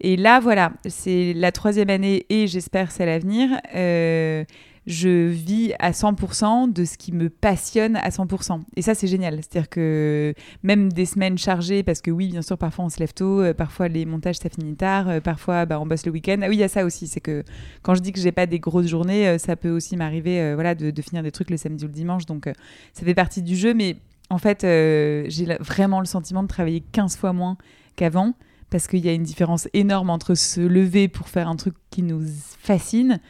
[0.00, 3.50] Et là, voilà, c'est la troisième année et j'espère c'est l'avenir.
[3.74, 4.44] Euh,
[4.86, 8.62] je vis à 100% de ce qui me passionne à 100%.
[8.76, 9.36] Et ça, c'est génial.
[9.36, 13.14] C'est-à-dire que même des semaines chargées, parce que oui, bien sûr, parfois on se lève
[13.14, 16.38] tôt, euh, parfois les montages, ça finit tard, euh, parfois bah, on bosse le week-end.
[16.42, 17.06] Ah oui, il y a ça aussi.
[17.06, 17.44] C'est que
[17.82, 20.74] quand je dis que j'ai pas des grosses journées, euh, ça peut aussi m'arriver voilà,
[20.74, 22.26] de, de, finir des trucs le samedi ou le dimanche.
[22.26, 22.50] Donc
[22.92, 23.74] ça fait partie du jeu.
[23.74, 23.96] Mais
[24.30, 27.56] en fait, j'ai vraiment le sentiment de travailler 15 fois moins
[27.96, 28.34] qu'avant
[28.70, 32.02] parce qu'il y a une différence énorme entre se lever pour faire un truc qui
[32.02, 32.22] nous
[32.58, 33.20] fascine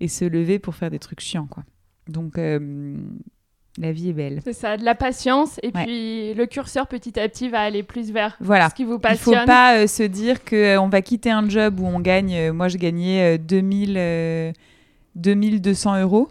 [0.00, 1.62] et se lever pour faire des trucs chiants, quoi.
[2.08, 2.96] Donc, euh,
[3.78, 4.40] la vie est belle.
[4.42, 8.10] C'est ça, de la patience, et puis le curseur petit à petit va aller plus
[8.10, 8.68] vers voilà.
[8.68, 9.34] ce qui vous passionne.
[9.34, 11.86] Il ne faut pas euh, se dire qu'on euh, on va quitter un job où
[11.86, 14.54] on gagne, moi je gagnais 2000,
[15.14, 16.28] 2200 euros.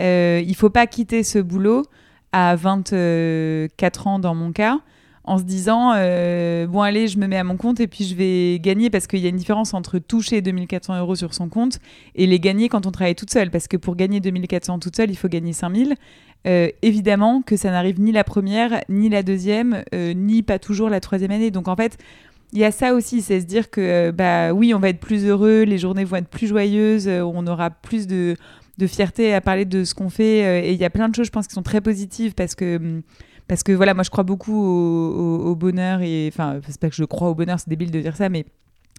[0.00, 0.04] il
[0.48, 1.84] ne faut pas quitter ce boulot
[2.32, 4.80] à 24 ans dans mon cas
[5.30, 8.16] en se disant euh, bon allez je me mets à mon compte et puis je
[8.16, 8.90] vais gagner.
[8.90, 11.78] Parce qu'il y a une différence entre toucher 2400 euros sur son compte
[12.16, 13.50] et les gagner quand on travaille toute seule.
[13.50, 15.94] Parce que pour gagner 2400 toute seule il faut gagner 5000
[16.46, 20.90] euh, évidemment que ça n'arrive ni la première ni la deuxième euh, ni pas toujours
[20.90, 21.52] la troisième année.
[21.52, 21.96] Donc en fait
[22.52, 25.24] il y a ça aussi, c'est se dire que bah oui, on va être plus
[25.24, 28.34] heureux, les journées vont être plus joyeuses, on aura plus de,
[28.78, 30.66] de fierté à parler de ce qu'on fait.
[30.66, 32.78] et il y a plein de choses, je pense, qui sont très positives parce que
[32.78, 33.02] hum,
[33.50, 37.02] parce que voilà, moi je crois beaucoup au, bonheur et enfin, c'est pas que je
[37.02, 38.46] crois au bonheur, c'est débile de dire ça, mais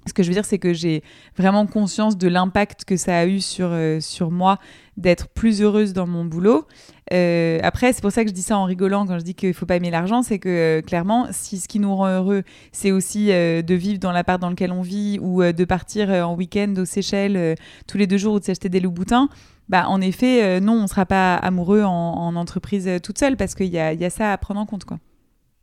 [0.05, 1.03] ce que je veux dire, c'est que j'ai
[1.37, 4.59] vraiment conscience de l'impact que ça a eu sur, euh, sur moi
[4.97, 6.67] d'être plus heureuse dans mon boulot.
[7.13, 9.47] Euh, après, c'est pour ça que je dis ça en rigolant quand je dis qu'il
[9.47, 12.43] ne faut pas aimer l'argent, c'est que euh, clairement, si ce qui nous rend heureux,
[12.73, 16.73] c'est aussi de vivre dans l'appart dans lequel on vit ou de partir en week-end
[16.77, 17.55] aux Seychelles
[17.87, 19.29] tous les deux jours ou de s'acheter des loups-boutins,
[19.71, 23.37] bah, en effet, euh, non, on ne sera pas amoureux en, entreprise euh, toute seule
[23.37, 24.83] parce qu'il y a, y a, ça à prendre en compte.
[24.83, 24.99] Quoi.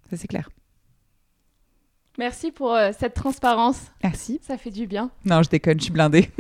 [0.08, 0.48] Ça, c'est clair.
[2.16, 3.82] Merci pour euh, cette transparence.
[4.02, 4.40] Merci.
[4.42, 5.10] Ça fait du bien.
[5.26, 6.30] Non, je déconne, je suis blindée.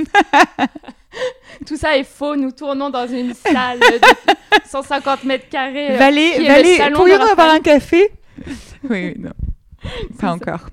[1.66, 2.36] Tout ça est faux.
[2.36, 4.00] Nous tournons dans une salle de
[4.66, 5.94] 150 mètres carrés.
[5.98, 8.10] Valez, valez, pourrions avoir un café?
[8.88, 9.32] Oui, non.
[10.20, 10.70] Pas encore.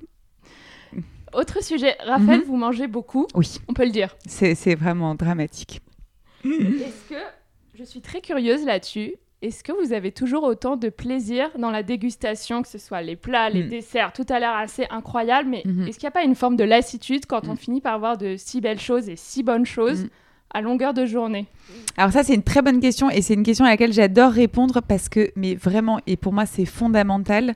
[1.34, 1.96] Autre sujet.
[2.06, 2.46] Raphaël, mhm.
[2.46, 3.26] vous mangez beaucoup.
[3.34, 3.58] Oui.
[3.66, 4.16] On peut le dire.
[4.26, 5.82] C'est vraiment dramatique.
[6.52, 7.20] Est-ce que,
[7.74, 11.82] je suis très curieuse là-dessus, est-ce que vous avez toujours autant de plaisir dans la
[11.82, 13.68] dégustation, que ce soit les plats, les mm.
[13.68, 15.88] desserts Tout a l'air assez incroyable, mais mm-hmm.
[15.88, 17.58] est-ce qu'il n'y a pas une forme de lassitude quand on mm.
[17.58, 20.08] finit par voir de si belles choses et si bonnes choses mm.
[20.54, 21.46] à longueur de journée?
[21.98, 24.80] Alors ça, c'est une très bonne question et c'est une question à laquelle j'adore répondre
[24.80, 27.54] parce que, mais vraiment, et pour moi, c'est fondamental.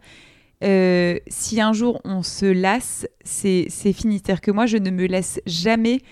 [0.62, 4.18] Euh, si un jour on se lasse, c'est fini.
[4.18, 6.02] C'est-à-dire que moi, je ne me laisse jamais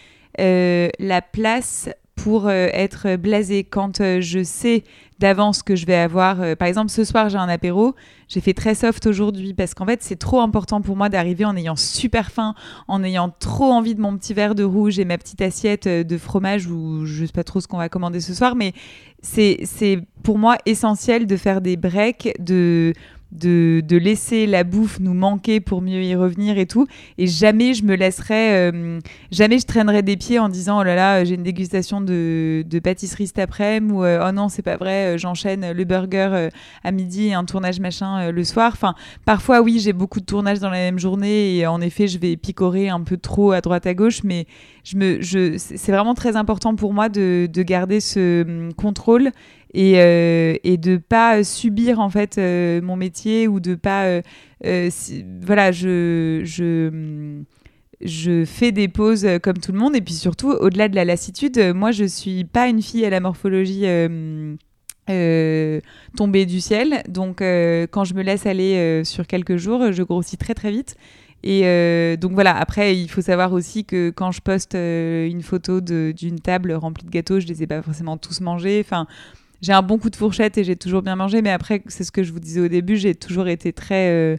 [0.40, 4.82] euh, la place pour euh, être blasé quand euh, je sais
[5.20, 6.40] d'avance que je vais avoir.
[6.40, 7.94] Euh, par exemple, ce soir, j'ai un apéro.
[8.28, 11.56] J'ai fait très soft aujourd'hui parce qu'en fait, c'est trop important pour moi d'arriver en
[11.56, 12.54] ayant super faim,
[12.88, 16.18] en ayant trop envie de mon petit verre de rouge et ma petite assiette de
[16.18, 18.74] fromage ou je sais pas trop ce qu'on va commander ce soir, mais
[19.22, 22.92] c'est pour moi essentiel de faire des breaks, de
[23.32, 26.86] de, laisser la bouffe nous manquer pour mieux y revenir et tout.
[27.18, 30.94] Et jamais je me laisserai, euh, jamais je traînerai des pieds en disant oh là
[30.94, 34.76] là, j'ai une dégustation de, de pâtisserie cet après-midi ou euh, oh non, c'est pas
[34.76, 36.48] vrai, euh, j'enchaîne le burger
[36.84, 38.72] à midi et un tournage machin le soir.
[38.72, 42.18] Enfin, parfois, oui, j'ai beaucoup de tournages dans la même journée et en effet, je
[42.18, 44.46] vais picorer un peu trop à droite à gauche, mais
[44.92, 49.32] c'est vraiment très important pour moi de, de garder ce hum, contrôle
[49.74, 54.22] et, euh, et de pas subir en fait euh, mon métier ou de pas euh,
[55.42, 56.42] voilà je,
[58.00, 59.94] je fais des pauses comme tout le monde.
[59.96, 63.20] Et puis surtout au-delà de la lassitude moi je suis pas une fille à la
[63.20, 63.84] morphologie
[66.16, 67.02] tombée du ciel.
[67.08, 70.96] Donc quand je me laisse aller sur quelques jours je grossis très très vite
[71.42, 76.40] et donc voilà, après, il faut savoir aussi que quand je poste une photo d'une
[76.40, 78.82] table remplie de gâteaux, je les ai pas forcément tous mangés.
[78.84, 79.06] Enfin,
[79.60, 81.42] j'ai un bon coup de fourchette et j'ai toujours bien mangé.
[81.42, 84.10] Mais après, c'est ce que je vous disais au début, j'ai toujours été très.
[84.10, 84.36] Euh,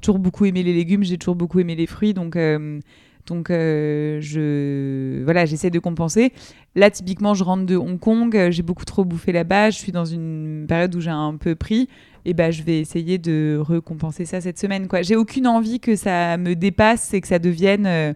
[0.00, 2.14] toujours beaucoup aimé les légumes, j'ai toujours beaucoup aimé les fruits.
[2.14, 2.36] Donc.
[2.36, 2.80] Euh,
[3.26, 6.32] donc, euh, je, voilà, j'essaie de compenser.
[6.76, 10.04] Là, typiquement, je rentre de Hong Kong, j'ai beaucoup trop bouffé là-bas, je suis dans
[10.04, 11.88] une période où j'ai un peu pris,
[12.26, 14.88] et ben, je vais essayer de recompenser ça cette semaine.
[14.88, 15.02] Quoi.
[15.02, 18.14] J'ai aucune envie que ça me dépasse et que ça devienne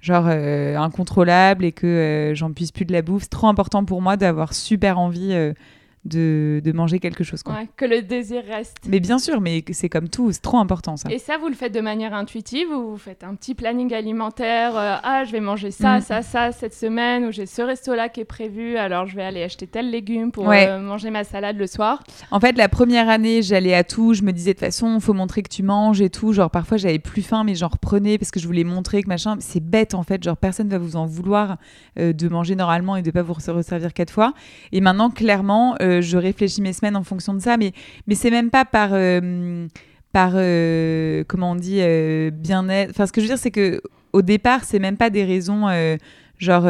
[0.00, 3.24] genre incontrôlable et que j'en puisse plus de la bouffe.
[3.24, 5.34] C'est trop important pour moi d'avoir super envie
[6.08, 7.42] de, de manger quelque chose.
[7.42, 7.54] Quoi.
[7.54, 8.76] Ouais, que le désir reste.
[8.88, 11.10] Mais bien sûr, mais c'est comme tout, c'est trop important ça.
[11.10, 14.76] Et ça, vous le faites de manière intuitive ou vous faites un petit planning alimentaire
[14.76, 16.00] euh, Ah, je vais manger ça, Mm.
[16.02, 19.42] ça, ça cette semaine, ou j'ai ce resto-là qui est prévu, alors je vais aller
[19.42, 20.66] acheter tel légume pour Ouais.
[20.68, 22.02] euh, manger ma salade le soir.
[22.30, 24.14] En fait, la première année, j'allais à tout.
[24.14, 26.32] Je me disais de toute façon, faut montrer que tu manges et tout.
[26.32, 29.36] Genre, parfois, j'avais plus faim, mais j'en reprenais parce que je voulais montrer que machin.
[29.40, 30.22] C'est bête en fait.
[30.22, 31.56] Genre, personne va vous en vouloir
[31.98, 34.32] euh, de manger normalement et de pas vous se resservir quatre fois.
[34.72, 37.56] Et maintenant, clairement, je réfléchis mes semaines en fonction de ça.
[37.56, 37.72] Mais,
[38.06, 38.90] mais c'est même pas par.
[38.92, 39.66] euh,
[40.10, 43.82] par euh, comment on dit euh, bien-être enfin ce que je veux dire c'est que
[44.14, 45.66] au départ c'est même pas des raisons
[46.38, 46.66] genre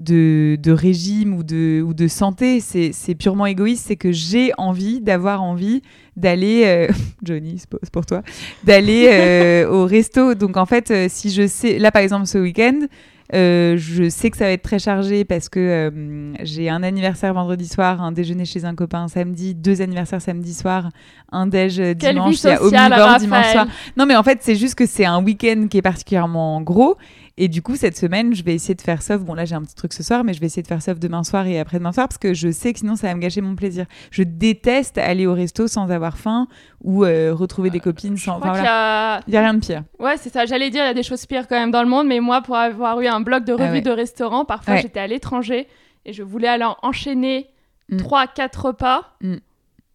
[0.00, 5.00] de, de régime ou de, ou de santé, c'est purement égoïste, c'est que j'ai envie
[5.00, 5.82] d'avoir envie
[6.16, 6.88] d'aller, euh,
[7.22, 8.22] Johnny, c'est pour, toi,
[8.64, 10.34] d'aller au resto.
[10.34, 12.86] Donc en fait, si je sais, là par exemple ce week-end,
[13.32, 17.32] euh, je sais que ça va être très chargé parce que euh, j'ai un anniversaire
[17.32, 20.90] vendredi soir, un déjeuner chez un copain samedi, deux anniversaires samedi soir,
[21.30, 23.66] un déj euh, dimanche, il y a omnivore dimanche soir.
[23.96, 26.96] Non mais en fait c'est juste que c'est un week-end qui est particulièrement gros
[27.36, 29.20] et du coup cette semaine je vais essayer de faire sauf.
[29.22, 30.98] Bon là j'ai un petit truc ce soir mais je vais essayer de faire sauf
[30.98, 33.40] demain soir et après-demain soir parce que je sais que sinon ça va me gâcher
[33.40, 33.86] mon plaisir.
[34.10, 36.46] Je déteste aller au resto sans avoir faim
[36.82, 38.36] ou euh, retrouver des copines Je sans.
[38.38, 38.64] Enfin, qu'il voilà.
[38.64, 39.20] y a...
[39.28, 39.82] Il y a rien de pire.
[39.98, 40.46] Ouais, c'est ça.
[40.46, 42.40] J'allais dire, il y a des choses pires quand même dans le monde, mais moi,
[42.42, 43.80] pour avoir eu un blog de Ah revue ouais.
[43.82, 44.82] de restaurants, parfois Ouais.
[44.82, 45.66] j'étais à l'étranger
[46.06, 47.48] et je voulais alors enchaîner
[47.90, 47.96] Mm.
[47.98, 49.36] 3-4 repas Mm.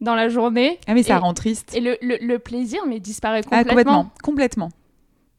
[0.02, 0.80] dans la journée.
[0.88, 1.74] Ah mais ça Et- rend triste.
[1.76, 3.74] Et le, le- le plaisir, mais disparaît Ah complètement.
[3.74, 4.70] complètement, complètement.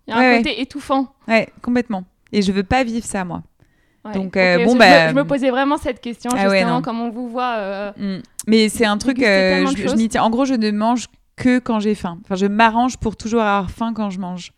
[0.06, 0.36] Il y a un ouais.
[0.38, 1.12] côté étouffant.
[1.28, 2.04] Ouais, complètement.
[2.32, 3.42] Et je veux pas vivre ça moi.
[4.04, 4.12] Ouais.
[4.12, 7.00] Donc, euh, bon, je, bah, me, je me posais vraiment cette question, Ah justement, comme
[7.00, 7.54] on vous voit.
[7.56, 8.22] euh, Mm.
[8.46, 9.96] Mais c'est un truc, euh, je, je choses.
[9.96, 10.22] m'y tiens.
[10.22, 12.18] En gros, je ne mange que quand j'ai faim.
[12.24, 14.52] Enfin, je m'arrange pour toujours avoir faim quand je mange.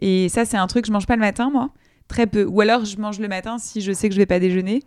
[0.00, 1.70] Et ça, c'est un truc, je mange pas le matin, moi.
[2.06, 2.44] Très peu.
[2.44, 4.82] Ou alors, je mange le matin si je sais que je vais pas déjeuner.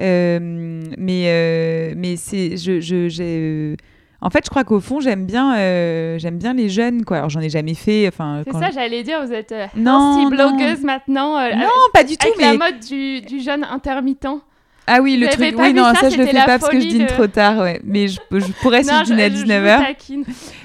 [0.00, 2.56] Euh, mais euh, mais c'est.
[2.56, 2.80] Je,
[3.20, 3.76] euh,
[4.24, 7.18] En fait, je crois qu'au fond, j'aime bien, euh, j'aime bien les jeunes, quoi.
[7.18, 8.08] Alors, j'en ai jamais fait.
[8.08, 12.04] Enfin, C'est ça, je- j'allais dire, vous êtes euh, Non, blogueuse maintenant, euh, Non, pas
[12.04, 12.56] du tout, avec mais.
[12.56, 14.26] la mode du, du jeune intermittent.
[14.86, 15.54] Ah oui, le Vous truc.
[15.58, 17.58] Oui, non, ça, ça, je le fais pas parce que je dîne de- trop tard,
[17.60, 17.80] ouais.
[17.84, 19.76] Mais je, je pourrais si Non, je dîne à je- je 19h.
[19.78, 20.24] vous taquine.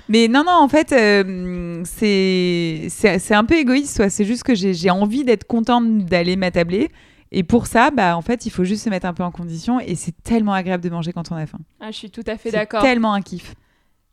[0.10, 4.10] Mais non, non, en fait, euh, c'est un peu égoïste, soit.
[4.10, 6.90] C'est juste que j'ai j'ai envie d'être contente d'aller m'attabler.
[7.32, 9.80] Et pour ça, bah, en fait, il faut juste se mettre un peu en condition.
[9.80, 11.60] Et c'est tellement agréable de manger quand on a faim.
[11.80, 12.82] Ah, je suis tout à fait C'est d'accord.
[12.82, 13.54] tellement un kiff.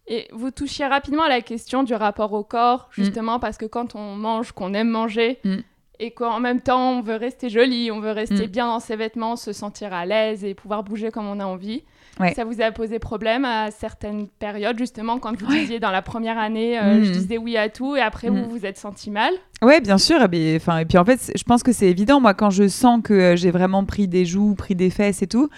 [0.07, 3.03] Et vous touchiez rapidement à la question du rapport au corps, Mm.
[3.03, 5.57] justement parce que quand on mange, qu'on aime manger, Mm.
[6.01, 8.51] Et qu'en même temps on veut rester joli, on veut rester Mm.
[8.51, 11.83] bien dans ses vêtements, se sentir à l'aise et pouvoir bouger comme on a envie,
[12.19, 12.33] Ouais.
[12.35, 16.39] ça vous a posé problème à certaines périodes, justement quand vous disiez dans la première
[16.39, 17.05] année, euh, Mm.
[17.05, 18.43] je disais oui à tout, et après Mm.
[18.45, 19.33] vous vous êtes senti mal?
[19.63, 20.23] Ouais, bien sûr.
[20.23, 22.21] Et, puis- enfin, et puis en fait, je pense que c'est évident.
[22.21, 25.27] Moi, quand je sens que euh, j'ai vraiment pris des joues, pris des fesses et
[25.27, 25.49] tout,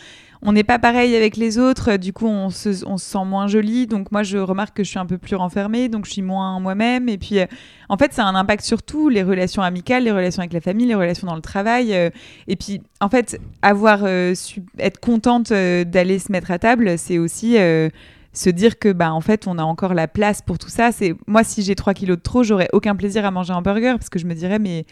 [0.43, 1.97] on n'est pas pareil avec les autres.
[1.97, 3.87] Du coup, on se, sent moins joli.
[3.87, 5.89] Donc moi, je remarque que je suis un peu plus renfermée.
[5.89, 7.09] Donc je suis moins moi-même.
[7.09, 7.47] Et puis, euh,
[7.89, 9.09] en fait, ça a un impact sur tout.
[9.09, 11.93] Les relations amicales, les relations avec la famille, les relations dans le travail.
[11.95, 12.11] euh,
[12.47, 14.35] et puis, en fait, avoir euh,
[14.79, 17.57] être contente d'aller se mettre à table, c'est aussi...
[18.35, 21.15] se dire que bah en fait on a encore la place pour tout ça c'est
[21.27, 24.11] moi si j'ai 3 kilos de trop j'aurais aucun plaisir à manger un burger parce
[24.11, 24.85] que je me dirais mais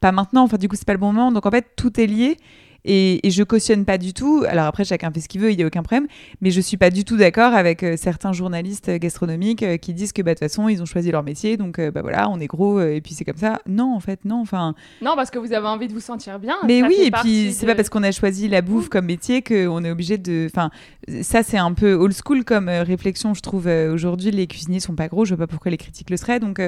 [0.00, 2.06] pas maintenant enfin du coup c'est pas le bon moment donc en fait tout est
[2.06, 2.38] lié
[2.84, 5.58] et, et je cautionne pas du tout alors après chacun fait ce qu'il veut il
[5.58, 6.06] y a aucun problème
[6.40, 9.94] mais je suis pas du tout d'accord avec euh, certains journalistes euh, gastronomiques euh, qui
[9.94, 12.28] disent que bah de toute façon ils ont choisi leur métier donc euh, bah voilà
[12.30, 15.30] on est gros et puis c'est comme ça non en fait non enfin Non, parce
[15.30, 16.56] que vous avez envie de vous sentir bien.
[16.66, 19.42] mais oui, et puis c'est de- pas parce qu'on a choisi la bouffe comme métier
[19.42, 20.46] qu'on est obligé de.
[20.50, 20.70] Enfin,
[21.22, 23.66] ça c'est un peu old school comme réflexion, je trouve.
[23.66, 26.40] Aujourd'hui, les cuisiniers sont pas gros, je vois pas pourquoi les critiques le seraient.
[26.40, 26.60] Donc,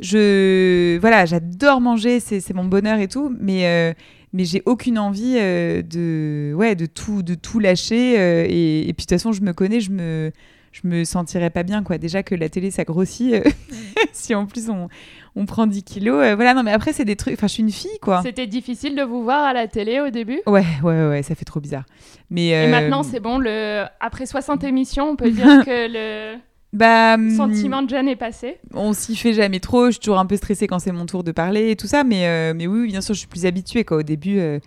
[0.00, 0.98] je.
[1.00, 3.94] Voilà, j'adore manger, c'est mon bonheur et tout, mais.
[4.32, 8.92] Mais j'ai aucune envie euh, de ouais de tout de tout lâcher euh, et, et
[8.92, 10.32] puis de toute façon je me connais je me
[10.72, 11.98] je me sentirais pas bien quoi.
[11.98, 13.42] Déjà que la télé ça grossit euh,
[14.12, 14.88] si en plus on,
[15.36, 16.54] on prend 10 kilos voilà.
[16.54, 18.22] Non mais après c'est des trucs enfin je suis une fille quoi.
[18.22, 20.40] C'était difficile de vous voir à la télé au début?
[20.46, 21.84] Ouais, ouais, ouais, ça fait trop bizarre.
[22.30, 23.84] Mais Et maintenant, c'est bon, le...
[24.00, 26.38] après 60 émissions, on peut dire que le
[26.72, 28.58] bah, hum, sentiment de gêne est passé.
[28.72, 29.86] On s'y fait jamais trop.
[29.86, 32.02] Je suis toujours un peu stressée quand c'est mon tour de parler et tout ça.
[32.02, 33.84] Mais, euh, mais oui, bien sûr, je suis plus habituée.
[33.84, 33.98] Quoi.
[33.98, 34.58] Au début, euh,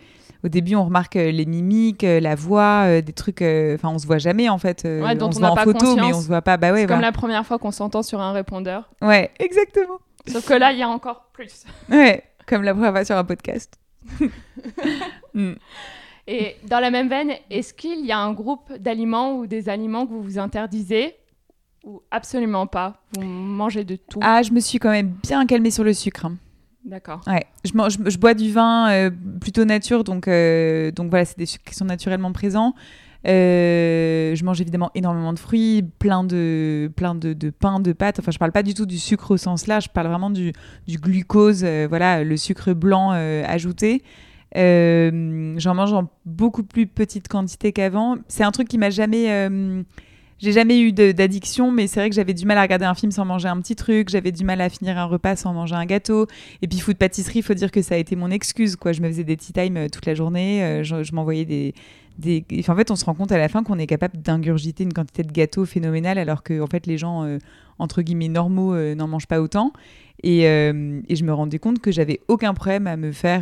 [0.44, 3.42] au début, on remarque euh, les mimiques, la voix, euh, des trucs.
[3.42, 4.84] Enfin, on se voit jamais en fait.
[4.86, 6.58] Ouais, dont on se on voit en pas photo, mais on se voit pas.
[6.58, 8.90] Bah ouais, C'est comme la première fois qu'on s'entend sur un répondeur.
[9.02, 10.00] ouais, exactement.
[10.28, 11.66] Sauf que là, il y a encore plus.
[11.90, 13.80] Ouais, comme la première fois sur un podcast.
[15.34, 15.56] Mm.
[16.28, 20.06] Et dans la même veine, est-ce qu'il y a un groupe d'aliments ou des aliments
[20.06, 21.14] que vous vous interdisez
[21.86, 24.20] ou absolument pas Vous mangez de tout.
[24.22, 26.26] Ah, je me suis quand même bien calmée sur le sucre.
[26.26, 26.38] hein.
[26.84, 27.22] D'accord.
[27.26, 29.10] Ouais, je, mange, je, bois du vin euh,
[29.42, 32.76] plutôt nature, donc, euh, donc voilà, c'est des sucres qui sont naturellement présents.
[33.28, 38.20] Euh, je mange évidemment énormément de fruits, plein de, plein de, de pain, de pâtes.
[38.20, 40.54] Enfin, je parle pas du tout du sucre au sens là, je parle vraiment du,
[40.88, 44.04] du glucose, voilà, le sucre blanc ajouté.
[44.54, 48.18] J'en mange en beaucoup plus petite quantité qu'avant.
[48.28, 49.50] C'est un truc qui m'a jamais
[50.40, 53.12] j'ai jamais eu d'addiction, mais c'est vrai que j'avais du mal à regarder un film
[53.12, 55.86] sans manger un petit truc, j'avais du mal à finir un repas sans manger un
[55.86, 56.28] gâteau.
[56.62, 58.76] Et puis foot pâtisserie, faut dire que ça a été mon excuse.
[58.76, 58.92] Quoi.
[58.92, 61.74] Je me faisais des tea time euh, toute la journée, euh, je, m'envoyais des,
[62.68, 65.24] en fait, on se rend compte à la fin qu'on est capable d'ingurgiter une quantité
[65.24, 67.38] de gâteaux phénoménale, alors que fait, les gens, euh,
[67.80, 69.74] entre guillemets, normaux n'en mangent pas autant.
[70.24, 73.42] Et, et, je me rendais compte que j'avais aucun problème à me faire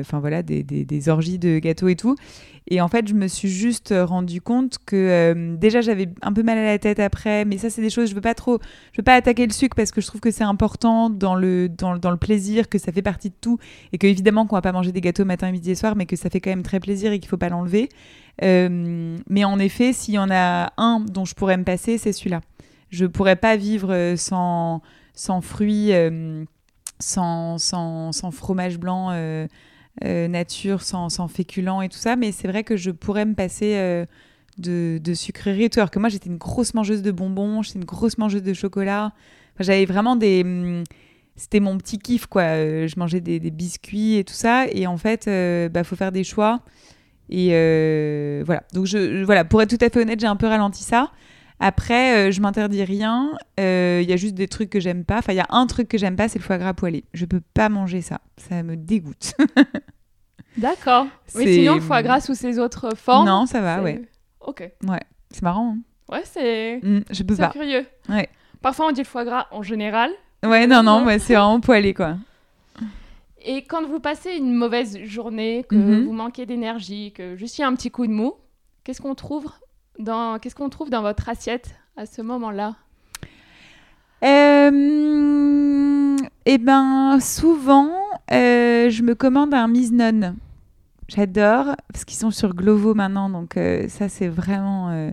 [0.00, 2.16] enfin voilà, des, orgies de gâteaux et tout.
[2.70, 6.32] Et en fait, je me suis juste euh, rendu compte que euh, déjà j'avais un
[6.32, 8.58] peu mal à la tête après, mais ça c'est des choses je veux pas trop,
[8.92, 11.68] je veux pas attaquer le sucre parce que je trouve que c'est important dans le
[11.68, 13.58] dans, dans, le plaisir, que ça fait partie de tout
[13.92, 16.16] et que évidemment qu'on va pas manger des gâteaux matin, midi et soir, mais que
[16.16, 17.90] ça fait quand même très plaisir et qu'il faut pas l'enlever.
[18.42, 22.12] Euh, mais en effet, s'il y en a un dont je pourrais me passer, c'est
[22.12, 22.40] celui-là.
[22.94, 24.82] Je pourrais pas vivre sans
[25.16, 25.92] sans fruits,
[26.98, 29.12] sans, sans, fromage blanc.
[30.02, 33.76] Euh, nature, sans, féculents et tout ça, mais c'est vrai que je pourrais me passer
[33.76, 34.04] euh,
[34.58, 35.78] de, de, sucreries et tout.
[35.78, 39.12] Alors que moi, j'étais une grosse mangeuse de bonbons, j'étais une grosse mangeuse de chocolat.
[39.60, 40.42] J'avais vraiment des.
[40.42, 40.82] Hum,
[41.36, 42.42] c'était mon petit kiff, quoi.
[42.42, 44.66] Euh, je mangeais des, biscuits et tout ça.
[44.72, 46.60] Et en fait, il bah, faut faire des choix.
[47.30, 47.50] Et
[48.44, 48.64] voilà.
[48.72, 51.12] Donc, je, voilà, pour être tout à fait honnête, j'ai un peu ralenti ça.
[51.60, 53.32] Après, je m'interdis rien.
[53.58, 55.18] Il y a juste des trucs que j'aime pas.
[55.18, 57.04] Enfin, il y a un truc que j'aime pas, c'est le foie gras poêlé.
[57.14, 58.20] Je peux pas manger ça.
[58.36, 59.34] Ça me dégoûte.
[60.56, 61.06] D'accord.
[61.34, 63.26] Mais sinon, le foie gras sous ses autres formes.
[63.26, 64.02] Non, ça va, ouais.
[64.40, 64.70] Ok.
[64.86, 65.00] Ouais,
[65.30, 65.76] c'est marrant.
[65.76, 66.12] Hein.
[66.12, 66.80] Ouais, c'est.
[66.82, 67.48] Mm, je peux pas.
[67.48, 67.86] curieux.
[68.08, 68.28] Ouais.
[68.62, 70.10] Parfois, on dit le foie gras en général.
[70.44, 72.16] Ouais, non, non, ouais, c'est vraiment poêlé, quoi.
[73.46, 76.06] Et quand vous passez une mauvaise journée, que mhm.
[76.06, 78.34] vous manquez d'énergie, que juste il y a un petit coup de mou,
[78.84, 79.50] qu'est-ce qu'on trouve?
[79.98, 82.74] Dans qu'est-ce qu'on trouve dans votre assiette à ce moment-là?
[84.24, 86.16] Euh...
[86.46, 87.90] Eh ben, souvent,
[88.32, 90.36] euh, je me commande un Miznon.
[91.08, 95.12] J'adore parce qu'ils sont sur Glovo maintenant, donc euh, ça c'est vraiment,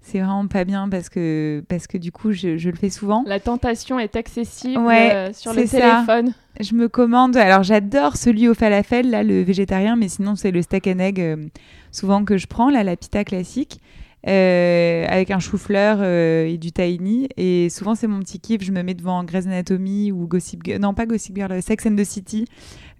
[0.00, 3.24] c'est vraiment pas bien parce que parce que du coup je, je le fais souvent.
[3.26, 6.32] La tentation est accessible ouais, sur le téléphone.
[6.60, 7.36] Je me commande.
[7.36, 11.50] Alors j'adore celui au falafel là, le végétarien, mais sinon c'est le steak and egg
[11.92, 13.80] souvent que je prends là, la pita classique.
[14.26, 17.28] Euh, avec un chou-fleur euh, et du tahini.
[17.36, 18.62] Et souvent, c'est mon petit kiff.
[18.62, 20.80] Je me mets devant Grey's Anatomy ou Gossip Girl.
[20.80, 22.46] Non, pas Gossip Girl, Sex and the City.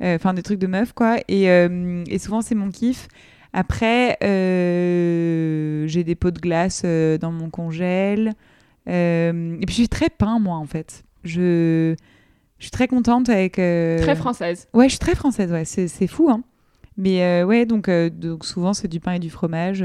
[0.00, 1.16] Euh, enfin, des trucs de meuf, quoi.
[1.28, 3.08] Et, et souvent, c'est mon kiff.
[3.52, 8.34] Après, j'ai des pots de glace dans mon congèle.
[8.86, 11.04] et puis, je suis très pain, moi, en fait.
[11.24, 11.96] Je,
[12.58, 13.54] je suis très contente avec.
[13.54, 14.68] Très française.
[14.74, 15.64] Ouais, je suis très française, ouais.
[15.64, 16.42] C'est fou, hein.
[16.98, 19.84] Mais euh, ouais, donc, euh, donc souvent c'est du pain et du fromage.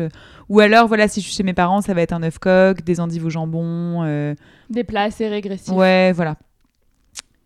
[0.50, 2.84] Ou alors, voilà, si je suis chez mes parents, ça va être un œuf coq,
[2.84, 4.02] des endives au jambon.
[4.04, 4.34] Euh.
[4.72, 5.74] Des plats assez régressifs.
[5.74, 6.38] Ouais, voilà.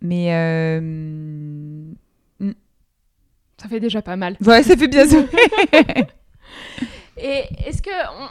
[0.01, 0.79] Mais.
[0.79, 1.93] Hmm.
[3.61, 4.37] Ça fait déjà pas mal.
[4.45, 5.03] Ouais, ça fait bien
[7.17, 7.89] et est-ce que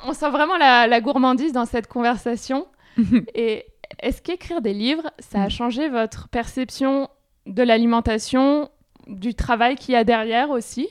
[0.08, 2.66] on, sent vraiment la, la, gourmandise dans cette conversation?
[3.34, 3.66] Et
[4.00, 5.50] est-ce qu'écrire des livres, ça a mm.
[5.50, 7.08] changé votre perception
[7.46, 8.70] de l'alimentation,
[9.06, 10.88] du travail qu'il y a derrière aussi?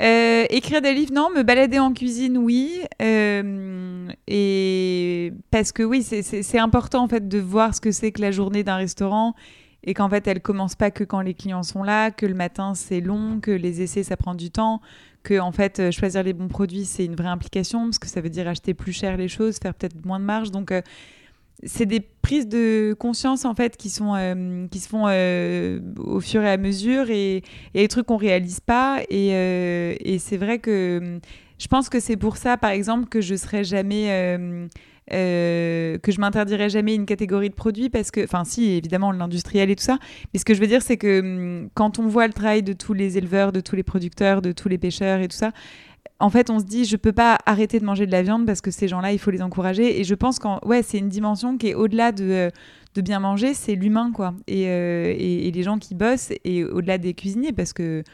[0.00, 1.30] Euh, écrire des livres, non.
[1.30, 2.80] Me balader en cuisine, oui.
[3.00, 8.20] Euh, et parce que oui, c'est important en fait de voir ce que c'est que
[8.20, 9.34] la journée d'un restaurant
[9.84, 12.74] et qu'en fait elle commence pas que quand les clients sont là, que le matin
[12.74, 14.80] c'est long, que les essais ça prend du temps,
[15.22, 18.20] que en fait euh, choisir les bons produits c'est une vraie implication parce que ça
[18.20, 20.50] veut dire acheter plus cher les choses, faire peut-être moins de marge.
[20.50, 20.72] Donc
[21.64, 26.20] c'est des prises de conscience en fait qui sont euh, qui se font euh, au
[26.20, 27.42] fur et à mesure et
[27.74, 29.00] des trucs qu'on réalise pas.
[29.10, 31.20] Et, euh, et c'est vrai que
[31.58, 34.68] je pense que c'est pour ça par exemple que je serais jamais
[35.10, 39.76] que je m'interdirais jamais une catégorie de produits parce que enfin si évidemment l'industriel et
[39.76, 39.98] tout ça.
[40.32, 42.72] Mais ce que je veux dire c'est que hum, quand on voit le travail de
[42.72, 45.52] tous les éleveurs de tous les producteurs de tous les pêcheurs et tout ça
[46.22, 48.60] en fait, on se dit, je peux pas arrêter de manger de la viande parce
[48.60, 49.98] que ces gens-là, il faut les encourager.
[49.98, 52.52] Et je pense qu'en ouais, c'est une dimension qui est au-delà de,
[52.94, 54.32] de bien manger, c'est l'humain, quoi.
[54.46, 58.04] Et, euh, et, les gens qui bossent, et au-delà des cuisiniers, parce que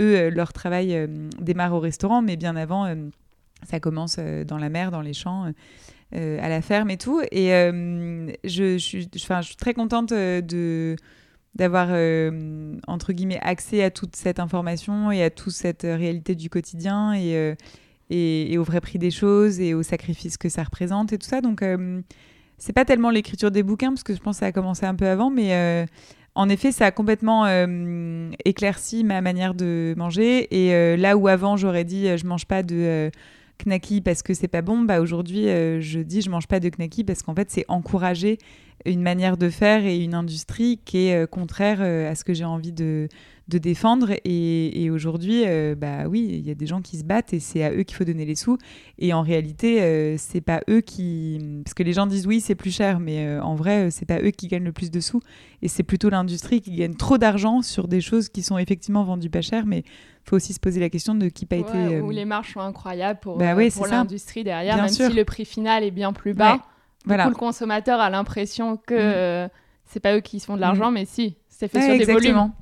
[0.00, 1.06] eux, euh, leur travail euh,
[1.42, 2.90] démarre au restaurant, mais bien avant,
[3.68, 5.52] ça commence dans la mer, dans les champs.
[6.12, 7.20] à la ferme et tout.
[7.32, 7.48] Et
[8.44, 10.96] je, je suis très contente de,
[11.58, 16.34] d'avoir euh, entre guillemets accès à toute cette information et à toute cette euh, réalité
[16.34, 17.54] du quotidien euh,
[18.10, 21.26] et, et, au vrai prix des choses et au sacrifice que ça représente et tout
[21.26, 21.40] ça.
[21.40, 21.62] Donc
[22.56, 24.94] c'est pas tellement l'écriture des bouquins parce que je pense que ça a commencé un
[24.94, 25.86] peu avant, mais
[26.38, 30.46] en effet, ça a complètement euh, éclairci ma manière de manger.
[30.56, 33.10] Et euh, là où avant j'aurais dit euh, je mange pas de
[33.64, 35.44] knacky parce que c'est pas bon, bah aujourd'hui
[35.80, 38.38] je dis je mange pas de knacky parce qu'en fait c'est encourager
[38.84, 42.72] une manière de faire et une industrie qui est contraire à ce que j'ai envie
[42.72, 43.08] de,
[43.48, 44.12] de défendre.
[44.24, 47.64] Et, aujourd'hui, euh, bah oui, il y a des gens qui se battent et c'est
[47.64, 48.58] à eux qu'il faut donner les sous.
[48.98, 51.60] Et en réalité, euh, c'est pas eux qui.
[51.64, 54.20] Parce que les gens disent oui, c'est plus cher, mais euh, en vrai, c'est pas
[54.20, 55.20] eux qui gagnent le plus de sous.
[55.62, 59.30] Et c'est plutôt l'industrie qui gagne trop d'argent sur des choses qui sont effectivement vendues
[59.30, 59.82] pas cher, mais
[60.24, 62.00] faut aussi se poser la question de qui pas été.
[62.00, 65.84] Où les marges sont incroyables pour, bah pour l'industrie derrière, même si le prix final
[65.84, 66.60] est bien plus bas.
[67.06, 67.28] voilà.
[67.28, 69.50] le consommateur a l'impression que mm.
[69.86, 70.94] c'est pas eux qui se font de l'argent, mm.
[70.94, 72.52] mais si, c'est fait sur des volumes.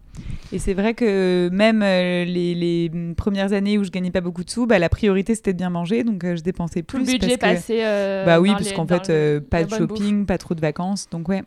[0.53, 4.51] Et c'est vrai que même euh, les, premières années où je gagnais pas beaucoup de
[4.51, 6.99] sous, bah, la priorité c'était de bien manger, donc euh, je dépensais plus.
[7.01, 7.81] le budget passé.
[7.83, 11.43] Euh, bah oui, parce qu'en fait, pas de shopping, pas trop de vacances, donc ouais.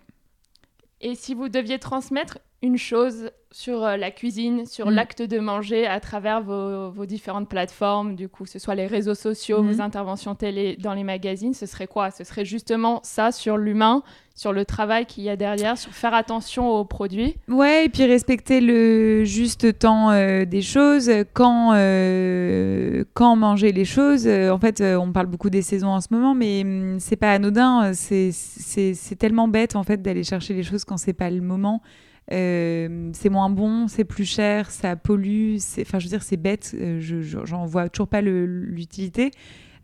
[1.02, 4.94] Et si vous deviez transmettre une chose sur la cuisine, sur mm.
[4.94, 9.16] l'acte de manger à travers vos, différentes plateformes, du coup, que ce soit les réseaux
[9.16, 9.82] sociaux, vos mm.
[9.82, 12.12] interventions télé dans les magazines, ce serait quoi?
[12.12, 14.04] Ce serait justement ça sur l'humain,
[14.40, 17.36] sur le travail qu'il y a derrière, sur faire attention aux produits.
[17.50, 23.84] Ouais, et puis respecter le juste temps euh, des choses, quand, euh, quand manger les
[23.84, 24.28] choses.
[24.28, 27.34] Euh, en fait, on parle beaucoup des saisons en ce moment, mais hum, c'est pas
[27.34, 27.92] anodin.
[27.94, 31.82] C'est tellement bête en fait d'aller chercher les choses quand c'est pas le moment.
[32.30, 35.58] C'est moins bon, c'est plus cher, ça pollue.
[35.82, 36.76] Enfin, je veux dire, c'est bête.
[36.76, 39.32] je j'en vois toujours pas l'utilité.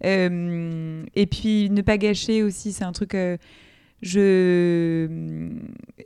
[0.04, 3.16] et puis ne pas gâcher aussi, c'est un truc
[4.02, 5.08] je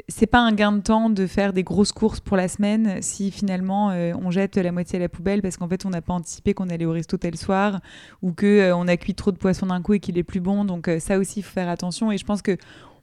[0.08, 3.32] c'est pas un gain de temps de faire des grosses courses pour la semaine si
[3.32, 6.14] finalement euh, on jette la moitié à la poubelle parce qu'en fait on n'a pas
[6.14, 7.80] anticipé qu'on allait au resto tel soir
[8.22, 10.40] ou que euh, on a cuit trop de poisson d'un coup et qu'il est plus
[10.40, 12.58] bon donc euh, ça aussi il faut faire attention et je pense que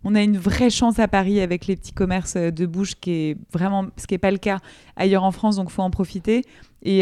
[0.05, 3.37] on a une vraie chance à Paris avec les petits commerces de bouche qui est
[3.53, 4.59] vraiment ce qui n'est pas le cas
[4.97, 6.43] ailleurs en France donc faut en profiter
[6.83, 7.01] et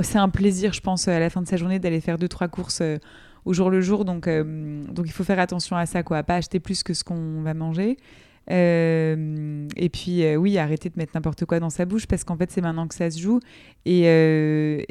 [0.00, 2.48] c'est un plaisir je pense à la fin de sa journée d'aller faire deux trois
[2.48, 2.82] courses
[3.44, 4.04] au jour le jour.
[4.04, 7.04] Donc, euh, donc il faut faire attention à ça, quoi, pas acheter plus que ce
[7.04, 7.96] qu'on va manger.
[8.50, 12.36] Euh, et puis euh, oui, arrêter de mettre n'importe quoi dans sa bouche parce qu'en
[12.36, 13.38] fait c'est maintenant que ça se joue.
[13.84, 14.02] Et,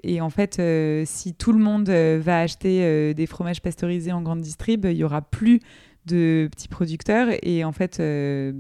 [0.04, 0.62] et en fait,
[1.06, 5.22] si tout le monde va acheter des fromages pasteurisés en grande distrib, il y aura
[5.22, 5.60] plus
[6.06, 7.28] de petits producteurs.
[7.44, 7.96] Et en fait,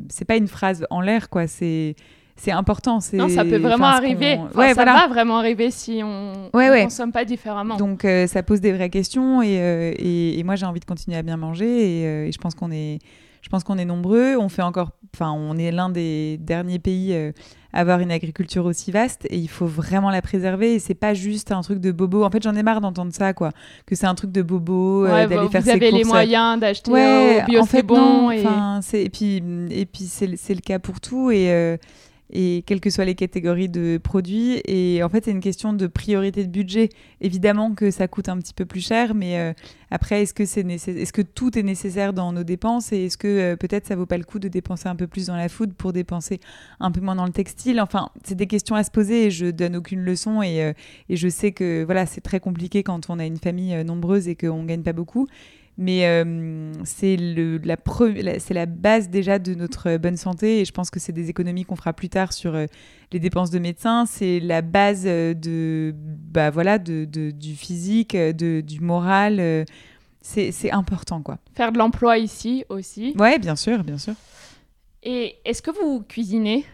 [0.09, 1.47] c'est pas une phrase en l'air, quoi.
[1.47, 1.95] C'est
[2.41, 2.99] c'est important.
[3.13, 4.39] Non, ça peut vraiment arriver.
[4.55, 7.77] ça va vraiment arriver si on ne consomme pas différemment.
[7.77, 11.17] Donc euh, ça pose des vraies questions euh, et, et, moi j'ai envie de continuer
[11.17, 12.97] à bien manger et, euh, et je pense qu'on est,
[13.41, 14.35] je pense qu'on est nombreux.
[14.37, 17.15] On fait encore, enfin on est l'un des derniers pays
[17.73, 21.13] à avoir une agriculture aussi vaste et il faut vraiment la préserver et c'est pas
[21.13, 22.23] juste un truc de bobo.
[22.23, 23.51] En fait j'en ai marre d'entendre ça quoi,
[23.85, 25.79] que c'est un truc de bobo d'aller bah, faire ses courses.
[25.79, 28.31] Vous avez les moyens d'acheter ouais, bio, en fait, bon.
[28.31, 28.43] Et...
[28.93, 31.77] et puis et puis c'est le cas pour tout et
[32.32, 34.61] et quelles que soient les catégories de produits.
[34.65, 36.89] Et en fait, c'est une question de priorité de budget.
[37.19, 39.53] Évidemment que ça coûte un petit peu plus cher, mais euh,
[39.89, 43.95] après, est-ce que, tout est nécessaire dans nos dépenses et est-ce que euh, peut-être ça
[43.95, 46.39] vaut pas le coup de dépenser un peu plus dans la food pour dépenser
[46.79, 47.82] un peu moins dans le textile?
[47.82, 50.73] Enfin, c'est des questions à se poser et je donne aucune leçon et, euh,
[51.09, 54.36] et je sais que voilà, c'est très compliqué quand on a une famille nombreuse et
[54.36, 55.27] qu'on gagne pas beaucoup.
[55.78, 61.13] Mais euh, c'est la, base déjà de notre bonne santé et je pense que c'est
[61.13, 62.65] des économies qu'on fera plus tard sur euh,
[63.11, 64.05] les dépenses de médecins.
[64.05, 69.65] C'est la base euh, de, bah, voilà, de, du physique, de, du moral.
[70.22, 71.38] c'est important, quoi.
[71.55, 73.15] Faire de l'emploi ici aussi.
[73.17, 74.13] Ouais, bien sûr, bien sûr.
[75.03, 76.65] Et est-ce que vous cuisinez?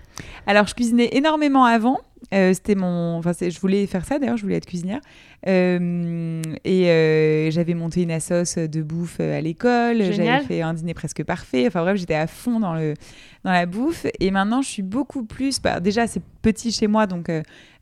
[0.48, 2.00] Alors, je cuisinais énormément avant.
[2.32, 5.01] C'était mon, enfin, je voulais faire ça d'ailleurs, je voulais être cuisinière.
[5.45, 10.01] Euh, et euh, j'avais monté une assos de bouffe euh, à l'école.
[10.11, 11.65] J'avais fait un dîner presque parfait.
[11.68, 12.95] Enfin bref, j'étais à fond dans, le,
[13.43, 14.07] dans la bouffe.
[14.20, 15.61] Et maintenant, je suis beaucoup plus.
[15.61, 17.30] Bah, déjà, c'est petit chez moi, donc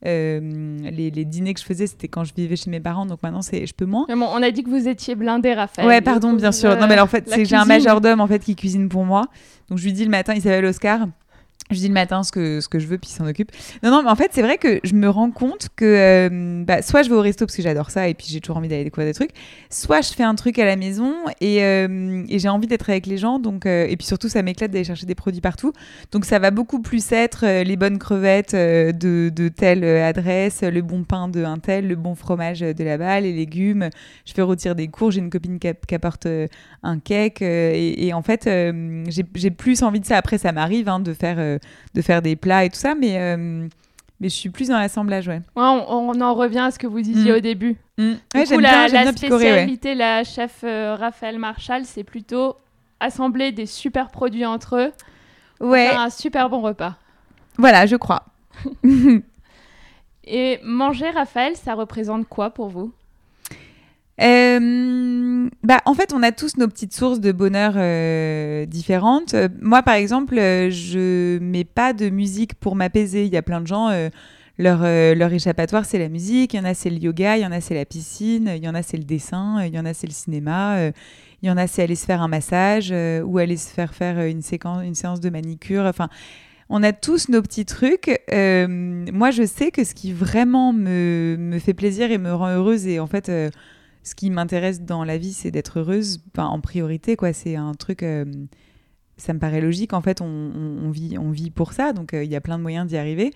[0.03, 3.05] les, les, dîners que je faisais, c'était quand je vivais chez mes parents.
[3.05, 4.05] Donc maintenant, c'est, je peux moins.
[4.09, 5.88] bon, on a dit que vous étiez blindé, Raphaël.
[5.88, 6.75] Ouais, pardon, bien sûr.
[6.77, 9.23] non, mais en fait, c'est j'ai un majordome en fait qui cuisine pour moi.
[9.69, 11.07] Donc je lui dis le matin, il s'appelle Oscar
[11.72, 13.51] je dis le matin ce que, ce que je veux, puis il s'en occupe.
[13.82, 16.84] Non, non, mais en fait, c'est vrai que je me rends compte que euh, bah,
[16.84, 18.84] soit je vais au resto parce que j'adore ça et puis j'ai toujours envie d'aller
[18.84, 19.32] découvrir des trucs,
[19.72, 23.18] soit je fais un truc à la maison et, euh, j'ai envie d'être avec les
[23.18, 23.39] gens.
[23.39, 25.74] Donc, euh, et puis surtout, ça m'éclate d'aller chercher des produits partout.
[26.11, 31.28] Donc, ça va beaucoup plus être les bonnes crevettes de, telle adresse, le bon pain
[31.28, 33.89] de un tel, le bon fromage de là-bas, les légumes.
[34.26, 35.11] Je fais rôtir des cours.
[35.11, 36.28] J'ai une copine qui, apporte
[36.84, 37.41] un cake.
[37.41, 38.47] Et, et, en fait,
[39.07, 40.18] j'ai plus envie de ça.
[40.18, 41.55] Après, ça m'arrive hein, de faire
[41.93, 43.68] de faire des plats et tout ça, mais, euh,
[44.20, 45.41] mais je suis plus dans l'assemblage, ouais.
[45.56, 47.36] on, en revient à ce que vous disiez mm.
[47.36, 47.76] au début.
[47.97, 48.14] Mm.
[48.34, 52.56] la, la spécialité, la chef euh, Raphaël Marshall, c'est plutôt
[52.99, 54.91] assembler des super produits entre eux,
[55.66, 55.89] ouais.
[55.89, 56.95] faire un super bon repas.
[57.58, 58.26] Voilà, je crois.
[60.28, 62.91] Et manger, Raphaël, ça représente quoi pour vous?
[64.22, 69.34] Euh, bah, en fait, on a tous nos petites sources de bonheur euh, différentes.
[69.34, 73.26] Euh, moi, par exemple, je mets pas de musique pour m'apaiser.
[73.26, 73.89] Il y a plein de gens,
[74.57, 76.53] leur, leur échappatoire, c'est la musique.
[76.53, 77.38] Il y en a, c'est le yoga.
[77.38, 78.53] Il y en a, c'est la piscine.
[78.55, 79.63] Il y en a, c'est le dessin.
[79.66, 80.91] Il y en a, c'est le cinéma.
[81.41, 82.93] il y en a, c'est aller se faire un massage
[83.26, 85.84] ou aller se faire faire une, séquence, une séance de manicure.
[85.84, 86.09] Enfin,
[86.70, 88.07] on a tous nos petits trucs.
[88.32, 92.88] moi, je sais que ce qui vraiment me, me, fait plaisir et me rend heureuse,
[92.88, 93.30] et en fait
[94.06, 97.16] ce qui m'intéresse dans la vie, c'est d'être heureuse en priorité.
[97.16, 97.34] quoi.
[97.34, 98.03] C'est un truc.
[98.03, 98.24] Euh,
[99.18, 99.93] ça me paraît logique.
[99.93, 101.91] En fait, on, vit, on vit pour ça.
[101.91, 103.32] Donc, euh, il y a plein de moyens d'y arriver.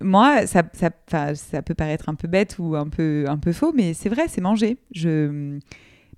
[0.00, 0.90] Moi, ça, ça,
[1.34, 4.24] ça, peut paraître un peu bête ou un peu, un peu faux, mais c'est vrai,
[4.28, 4.76] c'est manger.
[4.90, 5.58] Je...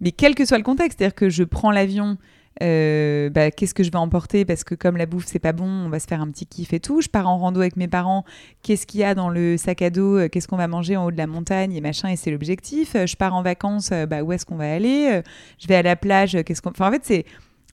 [0.01, 2.17] Mais quel que soit le contexte, c'est-à-dire que je prends l'avion
[2.63, 4.45] euh, bah, qu'est-ce que je vais emporter?
[4.45, 6.73] Parce que comme la bouffe c'est pas bon, on va se faire un petit kiff
[6.73, 7.01] et tout.
[7.01, 8.25] Je pars en rando avec mes parents,
[8.63, 11.07] qu'est-ce qu'il y a dans le sac à dos, euh, qu'est-ce qu'on va manger en
[11.07, 12.95] haut de la montagne et machin et c'est l'objectif.
[12.95, 15.21] Euh, je pars en vacances, bah, où est-ce qu'on va aller?
[15.59, 17.25] Je vais à la plage, qu'est-ce qu'on Enfin en fait c'est